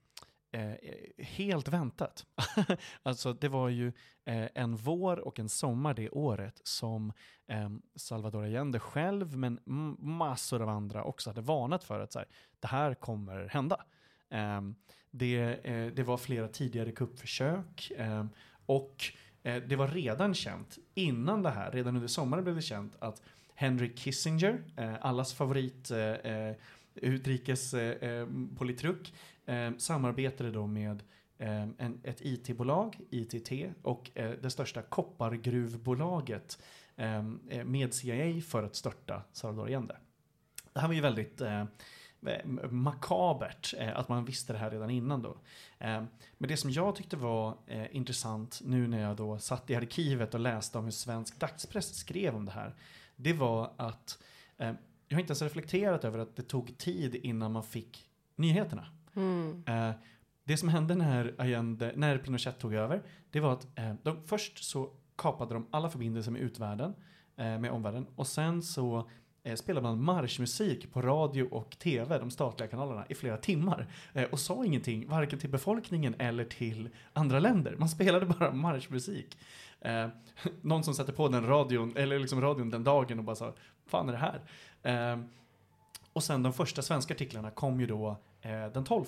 [0.53, 0.73] eh,
[1.17, 2.25] helt väntat.
[3.03, 3.87] alltså det var ju
[4.25, 7.13] eh, en vår och en sommar det året som
[7.47, 9.59] eh, Salvador Allende själv, men
[9.99, 12.27] massor av andra också hade varnat för att så här,
[12.59, 13.85] det här kommer hända.
[14.29, 14.75] Ehm,
[15.11, 18.29] det, eh, det var flera tidigare kuppförsök ehm,
[18.65, 19.03] och
[19.43, 23.21] eh, det var redan känt innan det här, redan under sommaren blev det känt att
[23.55, 26.55] Henry Kissinger, eh, allas favorit eh, eh,
[26.95, 29.13] utrikespolitruk, eh, eh,
[29.45, 31.03] eh, samarbetade då med
[31.37, 33.51] eh, en, ett IT-bolag, ITT,
[33.81, 36.63] och eh, det största koppargruvbolaget
[36.95, 39.97] ehm, eh, med CIA för att störta Salvador Allende.
[40.73, 44.89] Det här var ju väldigt eh, eh makabert eh, att man visste det här redan
[44.89, 45.37] innan då.
[45.79, 46.03] Eh,
[46.37, 50.33] men det som jag tyckte var eh, intressant nu när jag då satt i arkivet
[50.33, 52.75] och läste om hur svensk dagspress skrev om det här,
[53.15, 54.23] det var att
[54.57, 54.73] eh,
[55.07, 58.87] jag har inte ens reflekterat över att det tog tid innan man fick nyheterna.
[59.15, 59.63] Mm.
[59.67, 59.91] Eh,
[60.45, 64.63] det som hände när, Allende, när Pinochet tog över, det var att eh, de, först
[64.63, 66.93] så kapade de alla förbindelser med utvärlden,
[67.37, 69.09] eh, med omvärlden, och sen så
[69.43, 73.87] eh, spelade man marschmusik på radio och tv, de statliga kanalerna, i flera timmar.
[74.13, 77.75] Eh, och sa ingenting, varken till befolkningen eller till andra länder.
[77.77, 79.37] Man spelade bara marschmusik.
[79.81, 80.07] Eh,
[80.61, 83.53] någon som satte på den radion, eller liksom radion den dagen och bara sa,
[83.85, 84.41] fan är det här?
[84.83, 85.23] Eh,
[86.13, 89.05] och sen de första svenska artiklarna kom ju då eh, den 12.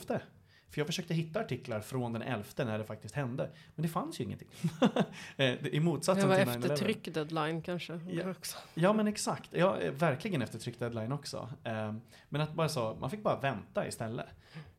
[0.69, 3.49] För jag försökte hitta artiklar från den 11 när det faktiskt hände.
[3.75, 4.47] Men det fanns ju ingenting.
[5.37, 6.71] eh, I motsatsen Det var till 9/11.
[6.71, 7.99] efter tryckdeadline kanske.
[8.09, 8.29] Ja.
[8.31, 8.57] Också.
[8.73, 11.49] Ja men exakt, ja, eh, verkligen efter tryck deadline också.
[11.63, 14.27] Ehm, men att bara så, man fick bara vänta istället.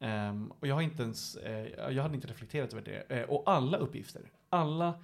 [0.01, 3.25] Ehm, och jag har inte ens, eh, jag hade inte reflekterat över det.
[3.25, 4.95] Och alla uppgifter, alla,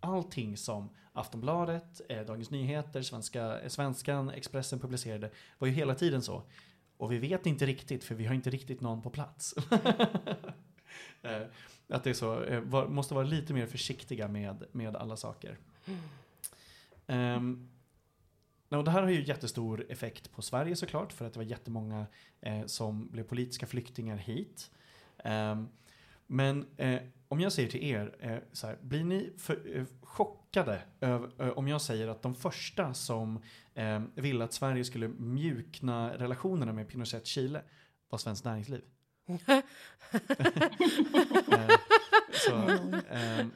[0.00, 6.22] allting som Aftonbladet, eh, Dagens Nyheter, Svenska, eh, Svenskan, Expressen publicerade var ju hela tiden
[6.22, 6.42] så.
[6.96, 9.54] Och vi vet inte riktigt för vi har inte riktigt någon på plats.
[11.22, 11.42] Eh,
[11.88, 15.58] att det är så, eh, var, måste vara lite mer försiktiga med, med alla saker.
[17.06, 17.70] Um,
[18.68, 22.06] och det här har ju jättestor effekt på Sverige såklart, för att det var jättemånga
[22.40, 24.70] eh, som blev politiska flyktingar hit.
[25.24, 25.68] Ehm,
[26.26, 30.82] men eh, om jag säger till er, eh, så här, blir ni för, eh, chockade
[31.00, 33.42] över, eh, om jag säger att de första som
[33.74, 37.62] eh, ville att Sverige skulle mjukna relationerna med Pinochet-Chile
[38.08, 38.82] var Svenskt Näringsliv?
[42.32, 42.54] Så,
[43.10, 43.50] ehm,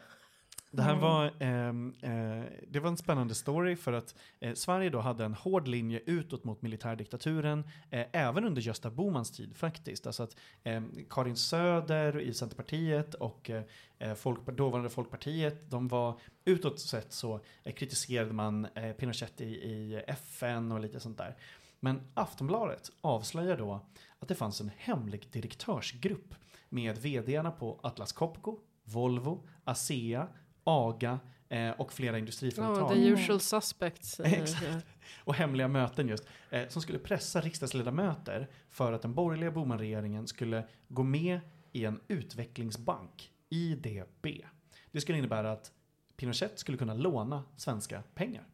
[0.76, 5.00] det här var, ehm, eh, det var en spännande story för att eh, Sverige då
[5.00, 10.06] hade en hård linje utåt mot militärdiktaturen, eh, även under Gösta Bomans tid faktiskt.
[10.06, 13.62] Alltså att eh, Karin Söder i Centerpartiet och eh,
[13.98, 18.66] eh, folk, dåvarande Folkpartiet, de var utåt sett så eh, kritiserade man
[18.98, 21.36] Pinochet i, i FN och lite sånt där.
[21.80, 23.86] Men Aftonbladet avslöjar då
[24.18, 26.34] att det fanns en hemlig direktörsgrupp
[26.68, 30.28] med vdarna på Atlas Copco, Volvo, ASEA,
[30.64, 32.92] AGA, eh, och flera industriföretag.
[32.92, 34.20] the usual suspects.
[34.20, 34.86] eh, Exakt.
[35.24, 40.64] och hemliga möten just, eh, som skulle pressa riksdagsledamöter för att den borgerliga Bohman-regeringen skulle
[40.88, 41.40] gå med
[41.72, 44.26] i en utvecklingsbank, IDB.
[44.92, 45.72] Det skulle innebära att
[46.16, 48.44] Pinochet skulle kunna låna svenska pengar.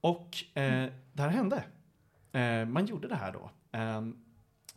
[0.00, 1.64] Och eh, det här hände.
[2.32, 3.50] Eh, man gjorde det här då.
[3.78, 4.02] Eh,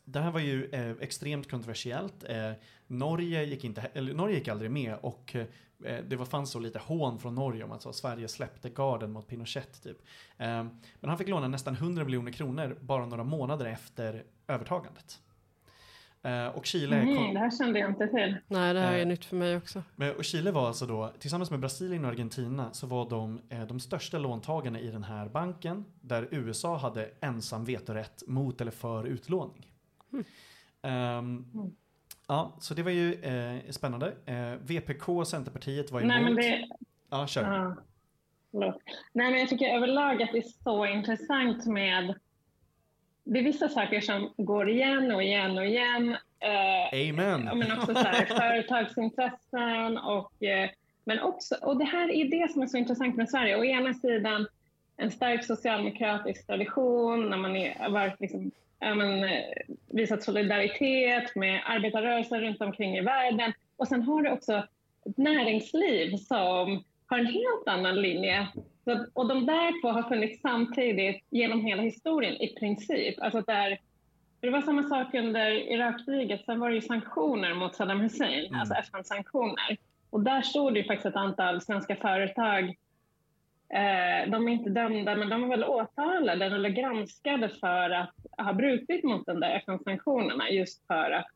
[0.06, 2.24] det här var ju eh, extremt kontroversiellt.
[2.24, 2.52] Eh,
[2.88, 5.36] Norge, gick inte, eller, Norge gick aldrig med och
[5.82, 9.28] det var, fanns så lite hån från Norge om att så, Sverige släppte garden mot
[9.28, 9.84] Pinochet.
[9.84, 9.98] Typ.
[10.38, 10.48] Eh,
[11.00, 15.20] men han fick låna nästan 100 miljoner kronor bara några månader efter övertagandet.
[16.24, 18.38] Eh, och Chile kom, Mm, det här kände jag inte till.
[18.48, 19.84] Nej, det här är Eh, nytt för mig också.
[19.96, 23.66] men, och Chile var alltså då, tillsammans med Brasilien och Argentina, så var de eh,
[23.68, 29.04] de största låntagarna i den här banken, där USA hade ensam vetorätt mot eller för
[29.08, 29.72] utlåning.
[30.14, 30.26] Mm.
[30.82, 31.72] Ehm, Mm.
[32.32, 34.14] Ja, så det var ju eh, spännande.
[34.26, 36.08] Eh, VPK och Centerpartiet var emot.
[36.08, 36.68] Nej, men det,
[37.10, 37.76] Ja, kör.
[38.52, 38.80] Ja.
[39.14, 42.16] Nej, men jag tycker överlag att det är så intressant med...
[43.24, 46.18] Det är vissa saker som går igen och igen och igen.
[46.40, 47.58] Eh, Amen.
[47.58, 50.44] men också så här, företagsintressen och...
[50.44, 50.70] Eh,
[51.04, 53.58] men också, och det här är det som är så intressant med Sverige.
[53.58, 54.48] Å ena sidan
[55.02, 59.30] en stark socialdemokratisk tradition när man är, varit liksom, men, eh,
[59.88, 63.54] visat solidaritet med arbetarrörelser runt omkring i världen.
[63.78, 64.54] Och sen har du också
[65.06, 68.48] ett näringsliv som har en helt annan linje.
[68.84, 73.22] Så, och de där två har funnits samtidigt genom hela historien i princip.
[73.22, 73.78] Alltså där,
[74.40, 78.60] det var samma sak under Irakkriget, sen var det ju sanktioner mot Saddam Hussein, Mm.
[78.60, 79.78] alltså FN-sanktioner.
[80.10, 82.76] Och där stod det ju faktiskt ett antal svenska företag
[84.28, 89.04] de är inte dömda, men de är väl åtalade eller granskade för att ha brutit
[89.04, 91.28] mot den där FN-sanktionerna just för att,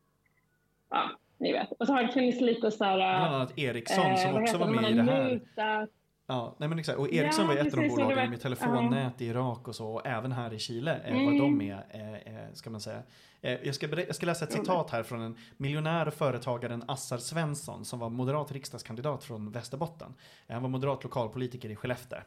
[0.90, 1.72] ja, ni vet.
[1.72, 2.96] Och så har det funnits lite så här...
[2.96, 5.30] Bland annat Ericsson som vad också var med i det här.
[5.30, 5.90] mutat.
[6.28, 6.98] Ja, nej men exakt.
[6.98, 9.86] Och Ericsson Ja, var ett av de bolagen var- med telefonnät i Irak och så.
[9.88, 11.38] Och även här i Chile Mm.
[11.38, 13.02] de med, eh, eh, ska man säga.
[13.40, 17.18] Eh, jag, ska jag ska läsa ett citat här från en miljonär och företagaren Assar
[17.18, 20.14] Svensson som var moderat riksdagskandidat från Västerbotten.
[20.48, 22.18] Han var moderat lokalpolitiker i Skellefteå.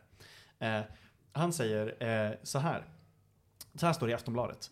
[0.60, 0.82] Eh,
[1.32, 2.84] han säger så här.
[3.76, 4.70] Så här står det i Aftonbladet.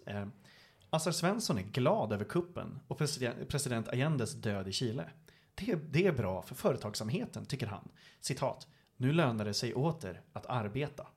[0.89, 5.03] Assar Svensson är glad över kuppen och president, president Allendes död i Chile.
[5.55, 7.87] Det, det är bra för företagsamheten, tycker han.
[8.21, 8.67] Citat.
[8.97, 11.07] Nu lönar det sig åter att arbeta.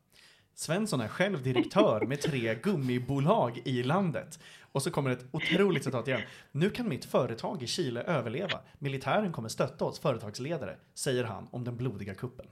[0.54, 4.38] Svensson är själv direktör med tre gummibolag i landet.
[4.72, 6.20] Och så kommer ett otroligt citat igen.
[6.52, 8.58] Nu kan mitt företag i Chile överleva.
[8.78, 12.46] Militären kommer stötta oss företagsledare, säger han om den blodiga kuppen.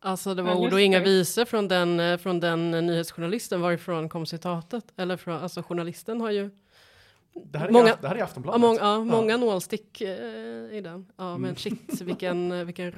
[0.00, 3.60] Alltså det var Ja, ord och inga visor från den, eh, från den eh, nyhetsjournalisten.
[3.60, 4.84] Varifrån kom citatet?
[4.96, 6.50] Eller från, alltså journalisten har ju
[7.44, 8.60] Det här är, Många- det här är ja, Aftonbladet.
[8.60, 10.10] många, ja, många nålstick eh,
[10.72, 11.06] i den.
[11.16, 12.92] Ja, men shit, vilken, vilken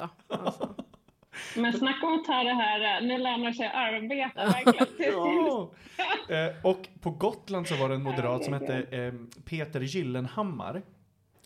[0.00, 0.44] råtta.
[0.44, 0.74] Alltså.
[1.56, 5.12] Men snacka om att ta det här, eh, nu lönar sig arbeta, verkligen.
[5.12, 5.70] Ja.
[6.28, 9.12] Eh, och på Gotland så var det en moderat som hette eh,
[9.44, 10.82] Peter Gyllenhammar.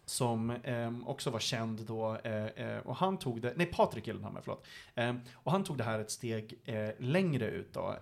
[0.06, 2.16] Som eh, också var känd då.
[2.24, 4.66] Eh, eh, och han tog det, nej Patrik Gyllenhammar, förlåt.
[5.34, 6.54] Och han tog det här ett steg
[6.98, 7.96] längre ut då.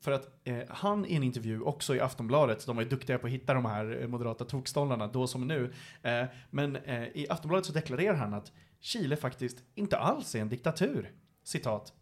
[0.00, 3.26] För att eh, han i en intervju, också i Aftonbladet, de var ju duktiga på
[3.26, 5.72] att hitta de här moderata tokstollarna då som nu.
[6.02, 10.48] Eh, men eh, i Aftonbladet så deklarerar han att Chile faktiskt inte alls är en
[10.48, 11.12] diktatur.
[11.44, 11.92] Citat.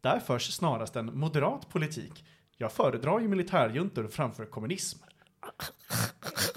[0.00, 2.24] Där förs snarast en moderat politik.
[2.56, 4.98] Jag föredrar ju militärjuntor framför kommunism.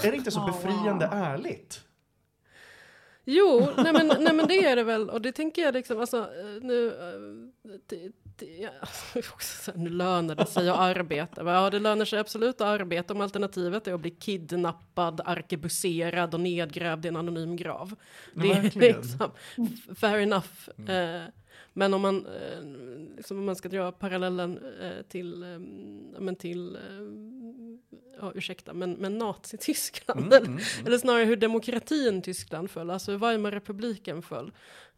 [0.03, 1.17] Är det inte så Ja, befriande wow.
[1.17, 1.83] ärligt?
[3.23, 5.09] Jo, nej men, nej men det är det väl.
[5.09, 6.93] Och det tänker jag liksom, alltså eh, nu...
[8.41, 8.69] ja,
[9.15, 11.43] också så här, nu lönar det sig att arbeta.
[11.45, 16.39] Ja, det lönar sig absolut att arbeta om alternativet är att bli kidnappad, arkebuserad och
[16.39, 17.95] nedgrävd i en anonym grav.
[18.33, 19.31] Men det är liksom
[19.95, 20.69] fair enough.
[20.77, 21.15] Mm.
[21.15, 21.29] Eh,
[21.73, 22.63] men om man, eh,
[23.17, 25.45] liksom, om man ska dra parallellen eh, till,
[26.19, 26.77] men till
[28.21, 30.19] ja, ursäkta, men, men Nazityskland.
[30.19, 30.85] Mm, eller, mm, mm.
[30.85, 34.51] eller snarare hur demokratin Tyskland föll, alltså hur Weimarrepubliken föll.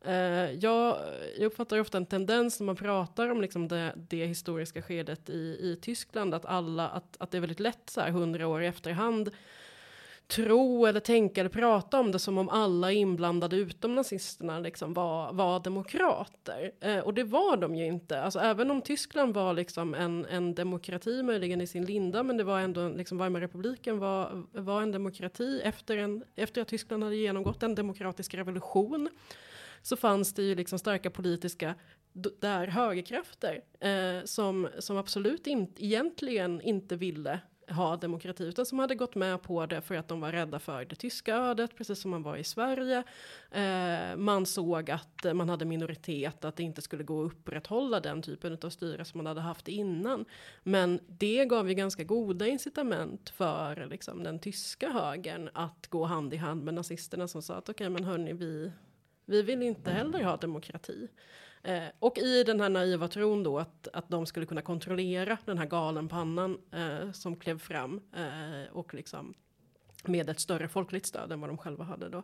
[0.05, 0.97] Eh, jag,
[1.38, 5.57] jag uppfattar ofta en tendens när man pratar om liksom det, det historiska skedet i,
[5.62, 8.67] i Tyskland, att, alla, att, att det är väldigt lätt så här hundra år i
[8.67, 9.31] efterhand
[10.32, 15.34] tro eller tänka eller prata om det som om alla inblandade utom nazisterna liksom var,
[15.34, 16.72] var demokrater.
[16.80, 18.22] Eh, och det var de ju inte.
[18.22, 22.44] Alltså, även om Tyskland var liksom en, en demokrati möjligen i sin linda, men det
[22.44, 27.63] var ändå liksom Weimarrepubliken var, var en demokrati efter, en, efter att Tyskland hade genomgått
[27.63, 29.10] en demokratisk revolution
[29.82, 31.76] så fanns det ju liksom starka politiska
[32.39, 38.95] där högerkrafter eh, som, som absolut in, egentligen inte ville ha demokrati, utan som hade
[38.95, 42.12] gått med på det för att de var rädda för det tyska ödet, precis som
[42.12, 43.04] man var i Sverige.
[43.52, 48.21] Eh, man såg att man hade minoritet, att det inte skulle gå att upprätthålla den
[48.21, 50.26] typen av styre som man hade haft innan.
[50.63, 56.34] Men det gav ju ganska goda incitament för liksom, den tyska högern att gå hand
[56.34, 58.71] i hand med nazisterna som sa att okej, okay, men hörni, vi,
[59.26, 61.08] vi vill inte heller ha demokrati.
[61.63, 65.58] Eh, och i den här naiva tron då att, att de skulle kunna kontrollera den
[65.58, 69.34] här galenpannan eh, som klev fram eh, och liksom
[70.04, 72.24] med ett större folkligt stöd än vad de själva hade då.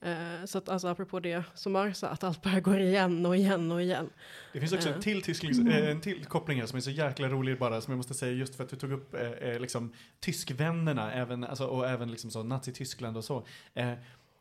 [0.00, 3.36] Eh, så att alltså apropå det som Mar sa, att allt bara går igen och
[3.36, 4.10] igen och igen.
[4.52, 5.00] Det finns också en Eh.
[5.00, 7.96] till, tysklings, eh, en till koppling här som är så jäkla rolig bara, som jag
[7.96, 11.88] måste säga just för att du tog upp eh, eh, liksom tyskvännerna, även, alltså, och
[11.88, 13.46] även liksom så Nazityskland och så.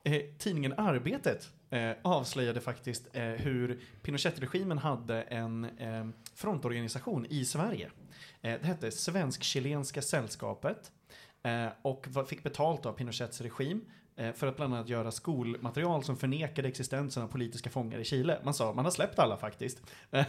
[0.04, 7.90] Eh, tidningen Arbetet eh, avslöjade faktiskt eh, hur Pinochet-regimen hade en eh, frontorganisation i Sverige.
[8.42, 10.92] Eh, det hette Svensk-Chilenska sällskapet
[11.44, 13.82] eh, och var, fick betalt av Pinochets regim
[14.16, 18.40] eh, för att bland annat göra skolmaterial som förnekade existensen av politiska fångar i Chile.
[18.44, 19.82] Man sa, man har släppt alla faktiskt.
[20.12, 20.24] Eh,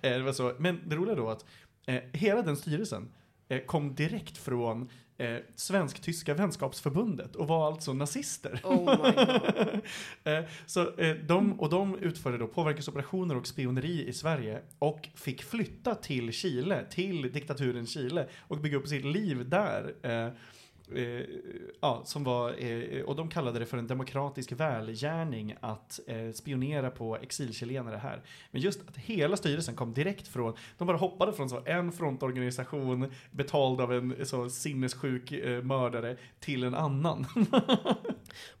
[0.00, 0.54] det var så.
[0.58, 1.44] Men det roliga då att
[1.86, 3.08] eh, hela den styrelsen
[3.58, 4.88] kom direkt från
[5.20, 8.60] eh, Svensk-Tyska vänskapsförbundet och var alltså nazister.
[8.64, 9.10] Oh.
[10.24, 15.42] Eh, så, eh, de, och de utförde då påverkansoperationer och spioneri i Sverige och fick
[15.42, 19.94] flytta till Chile, till diktaturen Chile och bygga upp sitt liv där.
[20.02, 20.32] Eh,
[20.96, 21.26] eh,
[21.80, 26.90] ja, som var, eh, och de kallade det för en demokratisk välgärning att eh, spionera
[26.90, 28.22] på exilchilenare här.
[28.50, 33.12] Men just att hela styrelsen kom direkt från, de bara hoppade från så en frontorganisation
[33.30, 37.26] betald av en så sinnessjuk eh, mördare till en annan.
[37.34, 37.62] Men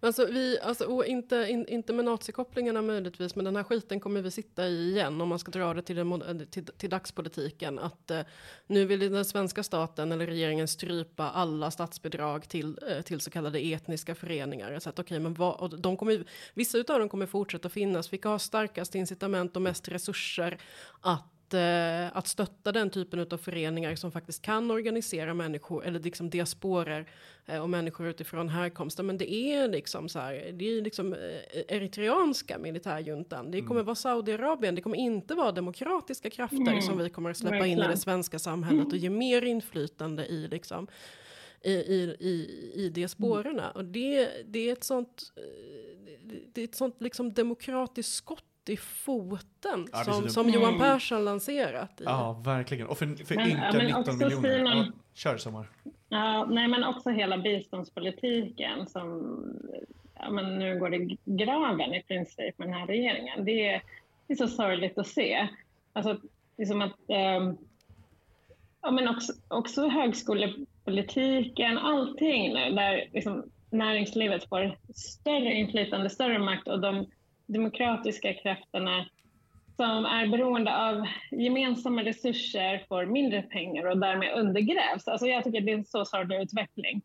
[0.00, 4.22] alltså, vi, alltså, och inte, in, inte med nazikopplingarna möjligtvis, men den här skiten kommer
[4.22, 7.78] vi sitta i igen om man ska dra det till, den, eh, till, till dagspolitiken.
[7.78, 8.20] Att eh,
[8.66, 13.58] nu vill den svenska staten eller regeringen strypa alla statsbidrag till, eh, till så kallade
[13.58, 14.78] etniska föreningar.
[14.78, 18.12] Så att, okay, men vad, och de kommer, vissa av dem kommer fortsätta finnas.
[18.12, 20.58] Vilka har starkast incitament och mest resurser
[21.00, 26.30] att eh, att stötta den typen av föreningar som faktiskt kan organisera människor eller liksom
[26.30, 27.06] diasporer
[27.46, 29.06] eh, och människor utifrån härkomsten.
[29.06, 31.16] Men det är liksom så här, det är liksom
[31.68, 33.50] eritreanska militärjuntan.
[33.50, 37.36] Det kommer vara Saudiarabien, det kommer inte vara demokratiska krafter Mm, som vi kommer att
[37.36, 37.90] släppa in i verkligen.
[37.90, 40.86] det svenska samhället och ge mer inflytande i liksom
[41.64, 43.70] i, i, i, i diasporerna.
[43.70, 45.42] Och det, det är ett sånt, eh,
[46.52, 50.80] det- är ett sånt liksom demokratiskt skott i foten Ja, som, som Johan Mm.
[50.80, 52.00] Persson lanserat.
[52.00, 52.04] I.
[52.04, 52.86] Ja, verkligen.
[52.86, 54.58] Och för, för Men- ynka ja, men 19 också miljoner.
[54.58, 55.70] Simon- Ja, kör Sommar.
[56.08, 59.36] Ja, nej, men också hela biståndspolitiken som
[60.14, 63.44] ja, men nu går det graven i princip med den här regeringen.
[63.44, 63.82] Det är,
[64.26, 65.48] det är så sorgligt att se.
[65.92, 66.20] Alltså,
[66.56, 67.56] det är som att ehm,
[68.82, 69.86] ja, men också, också
[70.96, 77.06] högskolepolitiken, allting nu där liksom näringslivet får större inflytande, större makt och de
[77.46, 79.06] demokratiska krafterna
[79.76, 85.08] som är beroende av gemensamma resurser får mindre pengar och därmed undergrävs.
[85.08, 87.02] Alltså jag tycker det är en så sorglig utveckling.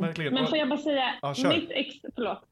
[0.00, 0.34] Verkligen.
[0.34, 2.44] men får jag bara säga, Ja, mitt, ex, förlåt.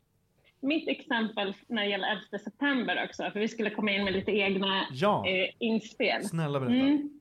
[0.60, 4.32] mitt exempel när det gäller 11 september också, för vi skulle komma in med lite
[4.32, 6.24] egna Ja, eh, inspel.
[6.24, 6.74] snälla berätta.
[6.74, 7.20] Mm.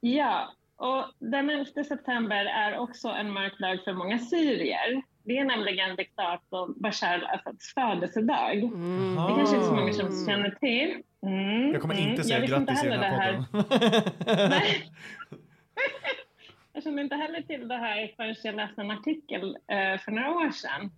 [0.00, 5.02] Ja, och den 11 september är också en mörk dag för många syrier.
[5.24, 8.56] Det är nämligen diktatorn Bashar al-Assads födelsedag.
[8.58, 9.14] Mm.
[9.16, 10.26] Det kanske inte så många som Mm.
[10.26, 11.02] känner till.
[11.22, 12.10] Mm, Jag kommer mm.
[12.10, 14.50] inte säga Jag visste grattis i den här podden.
[14.50, 14.90] Nej.
[16.72, 20.30] Jag kände inte heller till det här förrän jag läste en artikel eh, för några
[20.30, 20.90] år sedan.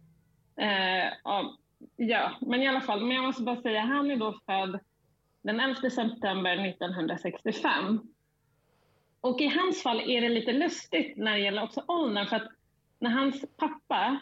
[0.56, 1.56] Eh, om,
[1.96, 4.80] ja, men i alla fall, men jag måste bara säga, han är då född
[5.42, 8.00] den 11 september 1965.
[9.22, 12.48] Och i hans fall är det lite lustigt när det gäller också åldern, för att
[12.98, 14.18] när hans pappa,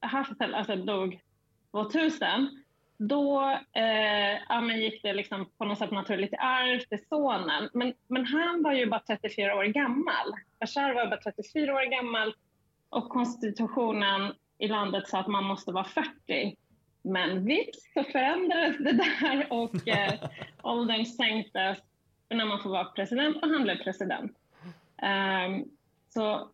[0.00, 1.20] Hafez alltså dog
[1.70, 2.64] 2000,
[2.96, 3.40] då
[3.72, 7.70] eh, ja, gick det liksom på något sätt naturligt i arv till sonen.
[7.72, 10.34] Men, men han var ju bara 34 år gammal.
[10.60, 12.34] Bashar var bara 34 år gammal
[12.88, 16.56] och konstitutionen i landet sa att man måste vara 40.
[17.02, 20.14] Men vips så förändrades det där och eh,
[20.62, 21.78] åldern sänktes
[22.28, 24.32] för när man får vara president och han blev president.
[25.02, 25.70] Um,
[26.08, 26.50] så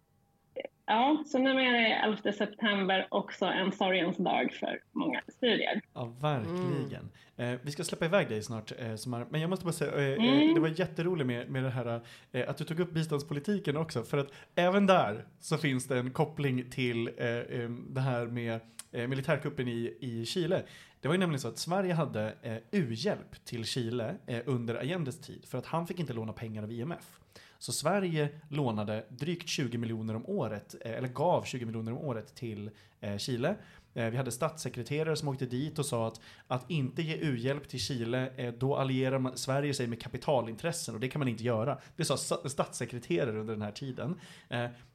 [0.90, 5.80] ja, så numera är 11 september också en sorgens dag för många syrier.
[5.94, 7.10] Ja, verkligen.
[7.36, 9.26] Eh, vi ska släppa iväg dig snart, eh, Samar.
[9.30, 10.54] Men jag måste bara säga, eh, eh, Mm.
[10.54, 12.00] det var jätteroligt med, med det här
[12.32, 14.02] eh, att du tog upp biståndspolitiken också.
[14.02, 18.60] För att även där så finns det en koppling till eh, eh, det här med
[18.92, 20.62] eh, militärkuppen i, i Chile.
[21.00, 25.20] Det var ju nämligen så att Sverige hade eh, u-hjälp till Chile eh, under Allendes
[25.20, 27.19] tid för att han fick inte låna pengar av IMF.
[27.60, 32.34] Så Sverige lånade drygt 20 miljoner om året, eh, eller gav 20 miljoner om året
[32.34, 33.56] till eh, Chile.
[33.94, 37.80] Eh, vi hade statssekreterare som åkte dit och sa att att inte ge u-hjälp till
[37.80, 41.78] Chile, då allierar man, Sverige sig med kapitalintressen och det kan man inte göra.
[41.96, 42.16] Det sa
[42.48, 44.20] statssekreterare under den här tiden.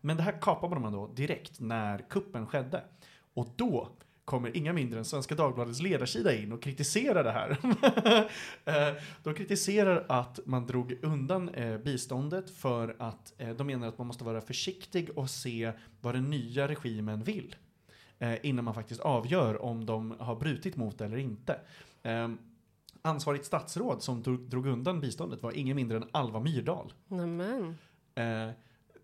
[0.02, 2.84] Men det här kapade man då direkt när kuppen skedde.
[3.34, 3.90] Och då
[4.26, 7.58] kommer inga mindre än Svenska Dagbladets ledarsida in och kritiserar det här.
[8.66, 13.98] Eh, de kritiserar att man drog undan eh, biståndet för att eh, de menar att
[13.98, 15.72] man måste vara försiktig och se
[16.02, 17.56] vad den nya regimen vill
[18.42, 21.60] innan man faktiskt avgör om de har brutit mot det eller inte.
[22.04, 22.30] Eh,
[23.02, 26.94] ansvarigt statsråd som drog, drog undan biståndet var ingen mindre än Alva Myrdal.
[27.08, 27.78] Nämen.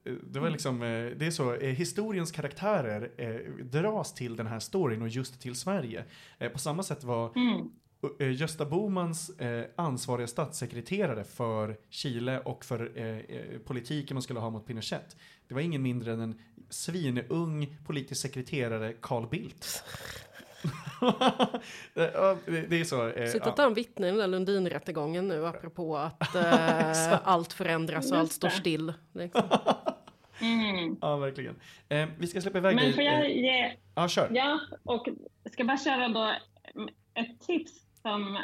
[0.04, 4.60] Det var liksom, eh, det är så, eh, historiens karaktärer eh, dras till den här
[4.60, 6.04] storyn och just till Sverige.
[6.54, 7.70] På samma sätt var Mm.
[8.20, 14.68] Gösta Bomans eh, ansvariga statssekreterare för Chile och för eh, politiken man skulle ha mot
[14.68, 15.16] Pinochet.
[15.48, 16.40] Det var ingen mindre än en
[16.70, 19.84] svinung politisk sekreterare, Carl Bildt.
[21.96, 23.08] Eh, det, det är så.
[23.08, 23.64] Eh, Sitter ja.
[23.64, 28.50] han vittne i den där Lundinrättegången nu apropå att eh, allt förändras och allt står
[28.50, 28.94] still?
[29.14, 29.42] Liksom.
[30.42, 30.98] Mm.
[31.02, 31.56] ja, verkligen.
[31.90, 32.94] Eh, vi ska släppa iväg Men dig.
[32.94, 34.30] får eh, jag ge, Ja, kör.
[34.32, 35.08] ja, och
[35.52, 36.32] ska bara köra då
[37.14, 38.38] ett tips som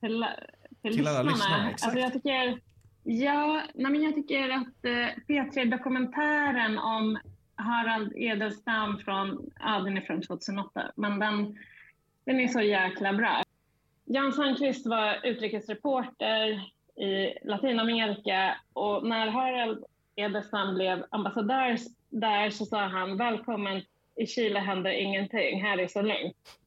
[0.00, 0.26] till,
[0.82, 1.32] till, Till alla lyssnarna.
[1.56, 1.84] lyssnare, exakt.
[1.84, 2.60] Alltså jag tycker,
[3.02, 7.18] ja, nej men jag tycker att eh, P3-dokumentären om
[7.58, 11.58] Harald Edelstam från, ja den är från 2008, men den,
[12.24, 13.42] den är så jäkla bra.
[14.04, 16.48] Jan Sandqvist var utrikesreporter
[16.96, 19.84] i Latinamerika och när Harald
[20.16, 21.76] Edelstam blev ambassadör
[22.10, 23.82] där så sa han välkommen
[24.16, 26.58] i Chile händer ingenting, här är så lugnt.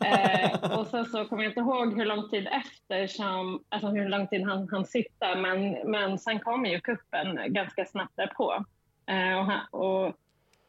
[0.04, 4.08] eh, och sen så kommer jag inte ihåg hur lång tid efter som, alltså hur
[4.08, 8.64] lång tid han, han sitta, men, men sen kom ju kuppen ganska snabbt därpå.
[9.08, 10.16] Eh, och, han, och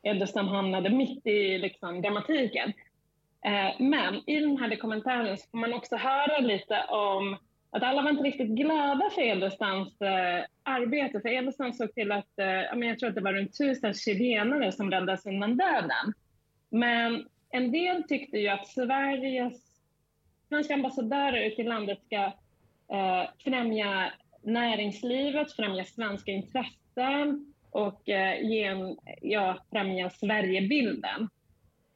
[0.03, 2.73] Edelstam hamnade mitt i liksom, dramatiken.
[3.45, 7.37] Eh, men i den här dokumentären så får man också höra lite om
[7.71, 11.21] att alla var inte riktigt glada för Edelstams eh, arbete.
[11.21, 14.91] För Edelstam såg till att, eh, jag tror att det var runt tusen chilenare som
[14.91, 16.13] räddades undan döden.
[16.69, 19.69] Men en del tyckte ju att Sveriges
[20.49, 22.15] svenska ambassadörer ute i landet ska
[22.95, 24.11] eh, främja
[24.41, 31.29] näringslivet, främja svenska intressen och eh, ge en, ja, främja Sverigebilden.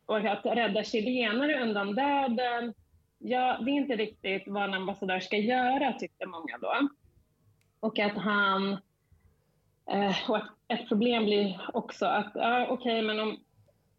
[0.05, 2.73] Och att rädda chilenare undan döden,
[3.17, 6.89] ja, det är inte riktigt vad en ambassadör ska göra, tyckte många då.
[7.79, 8.77] Och att han...
[9.91, 13.37] Eh, och att ett problem blir också att, ja, okej, men om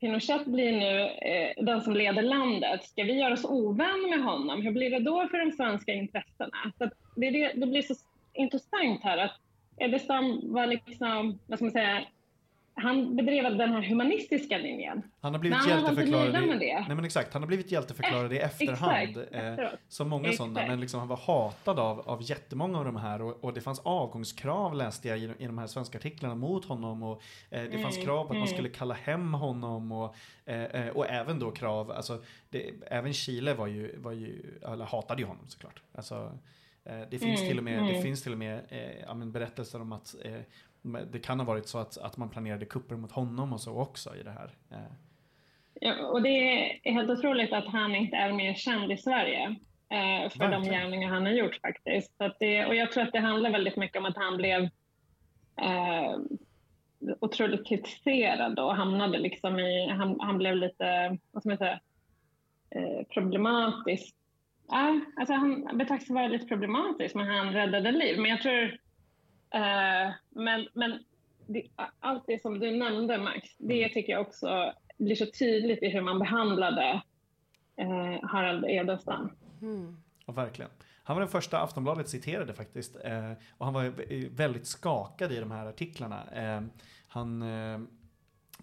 [0.00, 4.62] Pinochet blir nu eh, den som leder landet, ska vi göra oss ovän med honom?
[4.62, 6.72] Hur blir det då för de svenska intressena?
[6.78, 7.94] Så att det, det, det blir så
[8.32, 9.40] intressant här att
[9.76, 12.04] Edelstam var liksom, vad ska man säga,
[12.76, 15.02] han bedrev den här humanistiska linjen.
[15.20, 19.18] Han har blivit Men hjälteförklarad i, nej men exakt, han har blivit hjälteförklarad i efterhand.
[19.18, 20.36] Exakt, eh, som många Exakt.
[20.36, 23.60] sådana, men liksom han var hatad av, av jättemånga av de här och, och det
[23.60, 27.78] fanns avgångskrav läste jag i, i de här svenska artiklarna mot honom och eh, det
[27.78, 28.48] fanns Mm, krav på att man mm.
[28.48, 30.14] skulle kalla hem honom och,
[30.44, 34.84] eh, eh, och även då krav, alltså det, även Chile var ju, var ju, eller
[34.84, 35.82] hatade ju honom såklart.
[35.94, 36.30] Alltså, eh,
[36.84, 38.02] det finns Mm, till och med, det mm.
[38.02, 38.60] finns till och med
[39.08, 40.40] eh, berättelser om att eh,
[41.12, 44.16] det kan ha varit så att, att man planerade kupper mot honom och så också
[44.16, 44.50] i det här.
[44.70, 44.92] Eh,
[45.80, 49.56] Ja, och det är helt otroligt att han inte är mer känd i Sverige
[49.88, 50.80] eh, för de Verkligen.
[50.80, 52.16] gärningar han har gjort faktiskt.
[52.16, 54.62] Så det, och jag tror att det handlar väldigt mycket om att han blev
[55.60, 56.16] eh,
[57.20, 61.80] otroligt kritiserad och hamnade liksom i, han, han blev lite, vad ska man säga,
[62.70, 64.16] eh, problematisk.
[64.68, 68.20] Ja, alltså han betraktas vara lite problematisk, men han räddade liv.
[68.20, 68.62] Men jag tror,
[69.50, 71.04] eh, men, men
[71.46, 71.62] det,
[72.00, 76.00] allt det som du nämnde Max, det tycker jag också blir så tydligt i hur
[76.00, 77.02] man behandlade
[77.76, 79.30] eh, Harald Edelstam.
[79.62, 79.96] Mm.
[80.26, 80.70] Ja, verkligen.
[81.04, 82.96] Han var den första Aftonbladet citerade faktiskt.
[83.04, 83.92] Eh, och han var
[84.36, 86.24] väldigt skakad i de här artiklarna.
[86.32, 86.62] Eh,
[87.08, 87.80] han, eh,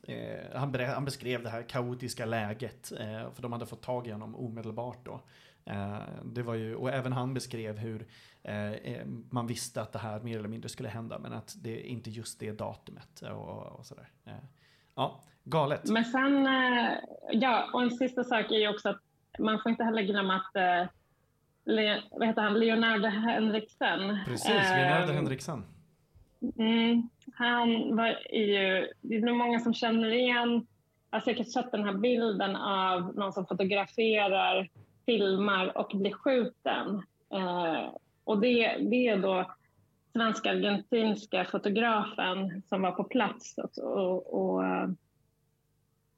[0.04, 2.91] eh, han, han beskrev det här kaotiska läget.
[2.91, 5.22] Eh, för de hade fått tag i honom omedelbart då.
[5.66, 8.07] Eh, det var ju, och även han beskrev hur
[8.43, 11.20] eh, eh, man visste att det här mer eller mindre skulle hända.
[11.20, 14.09] Men att det inte just det datumet och, och sådär.
[14.95, 15.89] Ja, galet.
[15.89, 16.47] Men sen,
[17.32, 19.01] ja, och en sista sak är ju också att
[19.39, 20.89] man får inte heller glömma att
[21.66, 24.20] Le, vad heter han, Leonardo Henriksen.
[24.26, 25.64] Precis, Leonardo Henriksen.
[26.57, 30.68] Mm, han var ju, det är nog många som känner igen,
[31.12, 34.70] jag har säkert sett den här bilden av någon som fotograferar,
[35.06, 37.04] filmar och blir skjuten.
[37.34, 37.89] Eh,
[38.24, 39.52] och det, det är då
[40.14, 43.58] svensk-argentinska fotografen som var på plats.
[43.58, 44.64] Och, och, och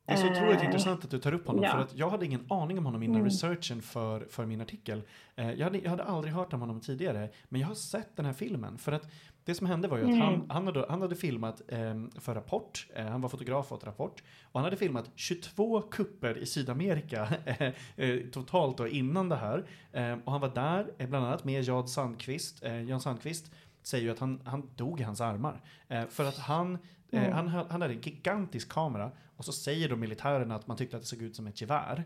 [0.06, 1.72] Det är så otroligt Eh, intressant att du tar upp honom, ja.
[1.72, 3.26] för att jag hade ingen aning om honom innan Mm.
[3.26, 5.02] researchen för, för min artikel.
[5.36, 8.26] Eh, jag, hade, jag hade aldrig hört om honom tidigare, men jag har sett den
[8.26, 8.78] här filmen.
[8.78, 9.12] För att
[9.46, 10.22] det som hände var ju att Mm.
[10.22, 11.80] han, han, hade, han hade filmat eh,
[12.20, 16.46] för Rapport, eh, han var fotograf åt Rapport, och han hade filmat 22 kupper i
[16.46, 19.66] Sydamerika eh, eh, totalt då innan det här.
[19.92, 22.64] Eh, och han var där, eh, bland annat med Jan Sandqvist.
[22.64, 23.52] Eh, Jan Sandqvist
[23.84, 25.62] säger ju att han, han dog i hans armar.
[26.10, 26.78] För att han,
[27.12, 27.32] Mm.
[27.34, 31.02] han, han hade en gigantisk kamera och så säger då militärerna att man tyckte att
[31.04, 32.04] det såg ut som ett gevär.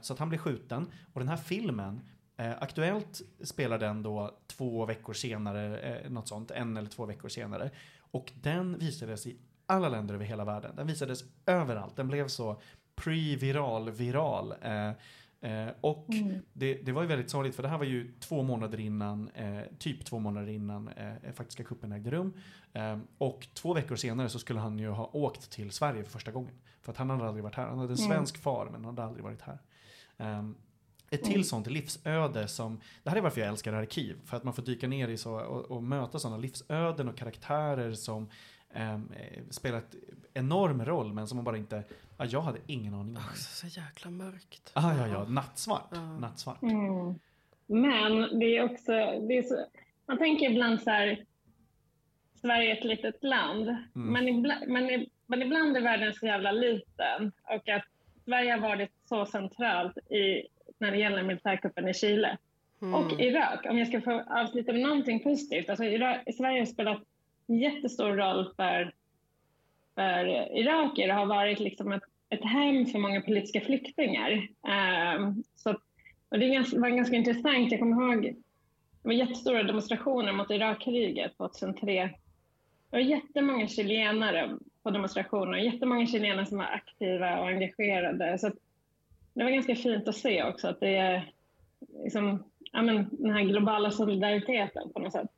[0.00, 0.86] Så att han blev skjuten.
[1.12, 2.00] Och den här filmen,
[2.36, 7.28] eh, aktuellt spelar den då två veckor senare, eh, något sånt, en eller två veckor
[7.28, 7.70] senare.
[8.10, 10.76] Och den visades i alla länder över hela världen.
[10.76, 11.96] Den visades överallt.
[11.96, 12.60] Den blev så
[12.96, 14.54] pre-viral, viral.
[14.62, 14.88] Eh,
[15.52, 16.38] eh, och Mm.
[16.52, 19.60] det, det var ju väldigt sorgligt för det här var ju två månader innan, eh,
[19.78, 22.32] typ två månader innan eh, faktiska kuppen ägde rum.
[22.72, 26.30] Eh, och två veckor senare så skulle han ju ha åkt till Sverige för första
[26.30, 26.54] gången.
[26.82, 27.66] För att han hade aldrig varit här.
[27.66, 28.10] Han hade en Mm.
[28.10, 29.58] svensk far men han hade aldrig varit här.
[31.10, 31.44] Ett till Mm.
[31.44, 34.88] sånt livsöde som, det här är varför jag älskar arkiv, för att man får dyka
[34.88, 38.28] ner i så och, och möta sådana livsöden och karaktärer som
[38.74, 39.94] ehm, eh, spelar ett
[40.34, 41.84] enorm roll men som man bara inte,
[42.18, 43.22] ja, jag hade ingen aning om.
[43.30, 44.70] Också så jäkla mörkt.
[44.74, 45.88] Ah, ja, ja, nattsvart.
[45.90, 46.18] Ja.
[46.18, 46.62] Nattsvart.
[46.62, 47.14] Mm.
[47.66, 48.92] Men det är också,
[49.28, 49.66] det är så,
[50.06, 51.24] man tänker ibland så här,
[52.40, 54.12] Sverige är ett litet land, Mm.
[54.12, 57.84] men, ibland, men, men ibland är världen så jävla liten och att
[58.24, 60.42] Sverige har varit så centralt i,
[60.78, 62.36] när det gäller militärkuppen i Chile.
[62.82, 62.94] Mm.
[62.94, 65.68] Och Irak, om jag ska få avsluta med någonting positivt.
[65.68, 67.02] Alltså Irak, Sverige har spelat
[67.46, 68.92] jättestor roll för,
[69.94, 70.26] för
[70.58, 74.48] iraker och har varit liksom ett, ett hem för många politiska flyktingar.
[74.68, 75.70] Ehm, så,
[76.28, 77.70] och det var ganska intressant.
[77.70, 78.36] Jag kommer ihåg
[79.06, 82.10] det var jättestora demonstrationer mot Irakkriget 2003.
[82.90, 88.38] Det var jättemånga chilenare på demonstrationer, jättemånga chilenare som var aktiva och engagerade.
[88.38, 88.50] Så
[89.36, 91.32] det var ganska fint att se också att det är
[92.04, 95.28] liksom, ja, men, den här globala solidariteten på något sätt.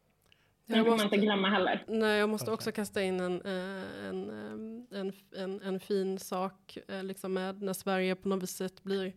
[0.67, 1.85] Den Jag får man måste- inte glömma heller.
[1.89, 6.79] Nej, jag måste också kasta in en, eh, en, ehm, en, en, en fin sak
[6.89, 9.13] eh, liksom med när Sverige på något sätt blir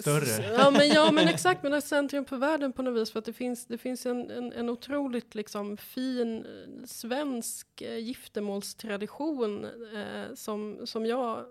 [0.00, 0.54] Större.
[0.58, 3.12] Ja men, ja, men exakt, men det är centrum för världen på något vis.
[3.12, 7.98] För att det finns, det finns en, en, en otroligt liksom, fin eh, svensk eh,
[7.98, 9.64] giftermålstradition
[9.94, 11.44] eh, som, som jag eh,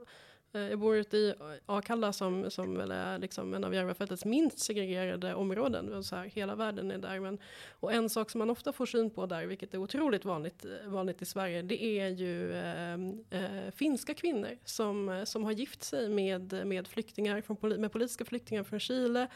[0.53, 1.33] Eh, jag bor ute i
[1.65, 6.03] Akalla som, som väl är liksom en av Järvafältets minst segregerade områden.
[6.03, 7.19] Så här, hela världen är där.
[7.19, 7.37] Men,
[7.71, 10.89] och en sak som man ofta får syn på där, vilket är otroligt vanligt, eh,
[10.89, 15.83] vanligt i Sverige, det är ju ehm, eh, finska kvinnor som, eh, som har gift
[15.83, 19.27] sig med, med flyktingar, från, med politiska flyktingar från Chile,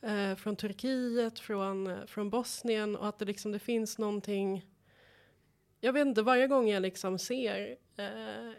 [0.00, 4.62] eh, från Turkiet, från, från Bosnien och att det, liksom, det finns någonting
[5.84, 7.76] jag vet inte, varje gång jag liksom ser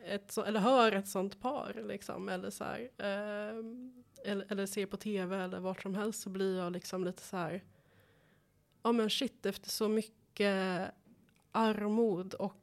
[0.05, 3.55] ett så, eller hör ett sånt par liksom, eller så här, eh,
[4.31, 7.37] eller, eller ser på tv eller vart som helst så blir jag liksom lite så
[7.37, 7.63] här,
[8.83, 10.91] ja men shit, efter så mycket
[11.51, 12.59] armod och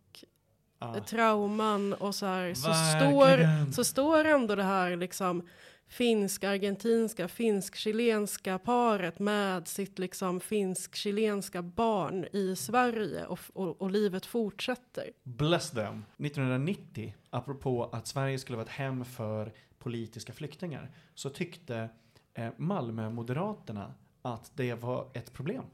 [0.82, 1.00] Ah.
[1.00, 3.66] trauman och så här, så Verkligen.
[3.66, 5.48] står, så står ändå det här liksom
[5.90, 15.10] finsk-argentinska, finsk-chilenska paret med sitt liksom finsk-chilenska barn i Sverige och, och, och livet fortsätter.
[15.22, 16.04] Bless them.
[16.18, 21.88] 1990, apropå att Sverige skulle vara ett hem för politiska flyktingar, så tyckte
[22.34, 25.64] eh, Malmö-moderaterna att det var ett problem.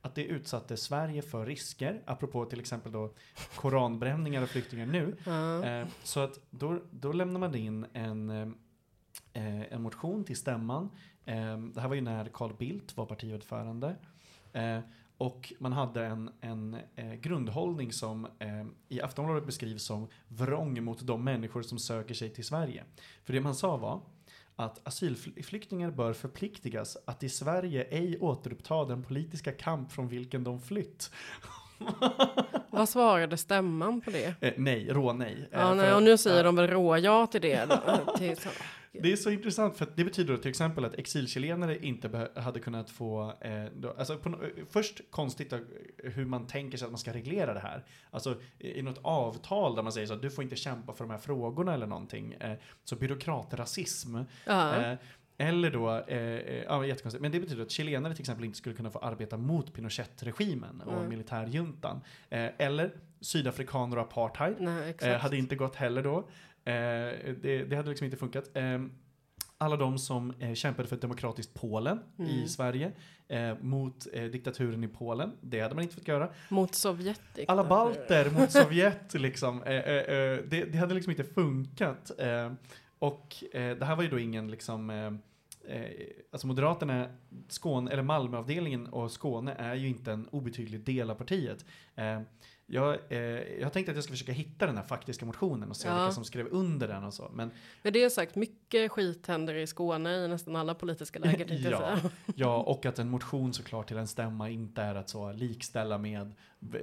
[0.00, 3.14] Att det utsatte Sverige för risker, apropå till exempel då
[3.54, 5.16] koranbränningar och flyktingar nu.
[5.66, 8.48] Eh, så att då, då lämnar man in en, eh,
[9.32, 10.90] en motion till stämman.
[11.24, 13.94] Eh, det här var ju när Carl Bildt var partiordförande.
[14.52, 14.78] Eh,
[15.18, 21.06] och man hade en, en eh, grundhållning som eh, i Aftonbladet beskrivs som vrång mot
[21.06, 22.84] de människor som söker sig till Sverige.
[23.24, 24.00] För det man sa var
[24.56, 30.60] att asylflyktingar bör förpliktigas att i Sverige ej återuppta den politiska kamp från vilken de
[30.60, 31.10] flytt.
[32.70, 34.34] Vad svarade stämman på det?
[34.40, 35.48] Eh, nej, rå nej.
[35.52, 36.42] Eh, Ja, nej, och nu säger ja.
[36.42, 37.64] de väl rå ja till det.
[37.66, 38.36] Då, till.
[38.92, 43.32] Det är så intressant för det betyder till exempel att exilchilenare inte hade kunnat få,
[43.40, 44.34] eh, då, alltså på, eh,
[44.70, 45.58] först konstigt då,
[45.98, 47.84] hur man tänker sig att man ska reglera det här.
[48.10, 51.10] Alltså i något avtal där man säger så att du får inte kämpa för de
[51.10, 52.32] här frågorna eller någonting.
[52.32, 52.52] Eh,
[52.84, 54.16] så byråkratrasism.
[54.44, 54.76] Ja.
[54.76, 54.98] Eh,
[55.40, 58.74] eller då, eh, eh, ja jättekonstigt, men det betyder att chilenare till exempel inte skulle
[58.74, 61.08] kunna få arbeta mot Pinochet-regimen och Mm.
[61.08, 62.00] militärjuntan.
[62.30, 64.56] Eh, eller sydafrikaner och apartheid.
[64.58, 64.94] Nej.
[65.02, 66.28] Eh, hade inte gått heller då.
[66.68, 68.56] Eh, det, det hade liksom inte funkat.
[68.56, 68.80] Eh,
[69.58, 72.30] alla de som eh, kämpade för ett demokratiskt Polen Mm.
[72.30, 72.92] i Sverige
[73.60, 75.32] mot diktaturen i Polen.
[75.40, 76.28] Det hade man inte fått göra.
[76.48, 77.20] Mot Sovjet.
[77.48, 79.60] Alla balter mot Sovjet liksom.
[79.60, 82.10] Det, det hade liksom inte funkat.
[82.98, 84.90] Och det här var ju då ingen liksom
[86.30, 87.08] alltså Moderaterna,
[87.48, 91.64] Skåne, eller Malmöavdelningen och Skåne är ju inte en obetydlig del av partiet.
[92.70, 93.18] Jag, eh,
[93.60, 95.94] jag tänkte att jag ska försöka hitta den här faktiska motionen och se Ja.
[95.94, 97.30] vilka som skrev under den och så.
[97.34, 97.50] Men
[97.82, 101.68] Med det sagt, mycket skit händer i Skåne i nästan alla politiska läger.
[101.70, 101.98] Ja.
[102.34, 106.32] Ja, och att en motion såklart till en stämma inte är att så likställa med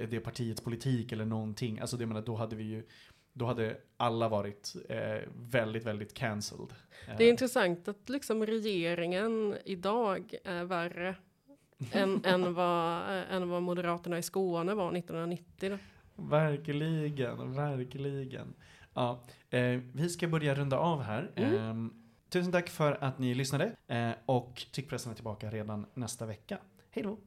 [0.08, 1.78] det partiets politik eller någonting.
[1.80, 2.84] Alltså det menar, då hade vi ju,
[3.32, 6.74] då hade alla varit eh, väldigt, väldigt cancelled.
[7.06, 11.14] Det är Eh, intressant att liksom regeringen idag är värre
[11.92, 15.70] än, än, vad, än vad Moderaterna i Skåne var 1990.
[15.70, 15.78] Då.
[16.22, 18.54] Verkligen, verkligen.
[18.94, 21.32] Ja, eh, vi ska börja runda av här.
[21.36, 21.86] Mm.
[21.86, 21.92] Eh,
[22.28, 26.58] tusen tack för att ni lyssnade eh, och Tyckpressen är tillbaka redan nästa vecka.
[26.90, 27.18] Hej då!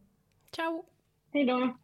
[0.51, 0.85] Ciao!
[1.33, 1.77] Hej då.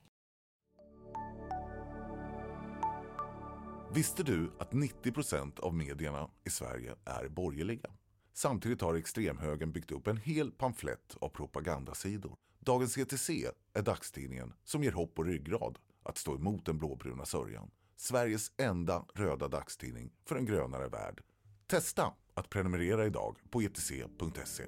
[3.93, 7.89] Visste du att 90% av medierna i Sverige är borgerliga?
[8.33, 12.35] Samtidigt har extremhögern byggt upp en hel pamflett av propagandasidor.
[12.65, 13.29] Dagens ETC
[13.73, 17.71] är dagstidningen som ger hopp och ryggrad att stå emot den blåbruna sörjan.
[17.95, 21.21] Sveriges enda röda dagstidning för en grönare värld.
[21.67, 24.63] Testa att prenumerera idag på etc.se.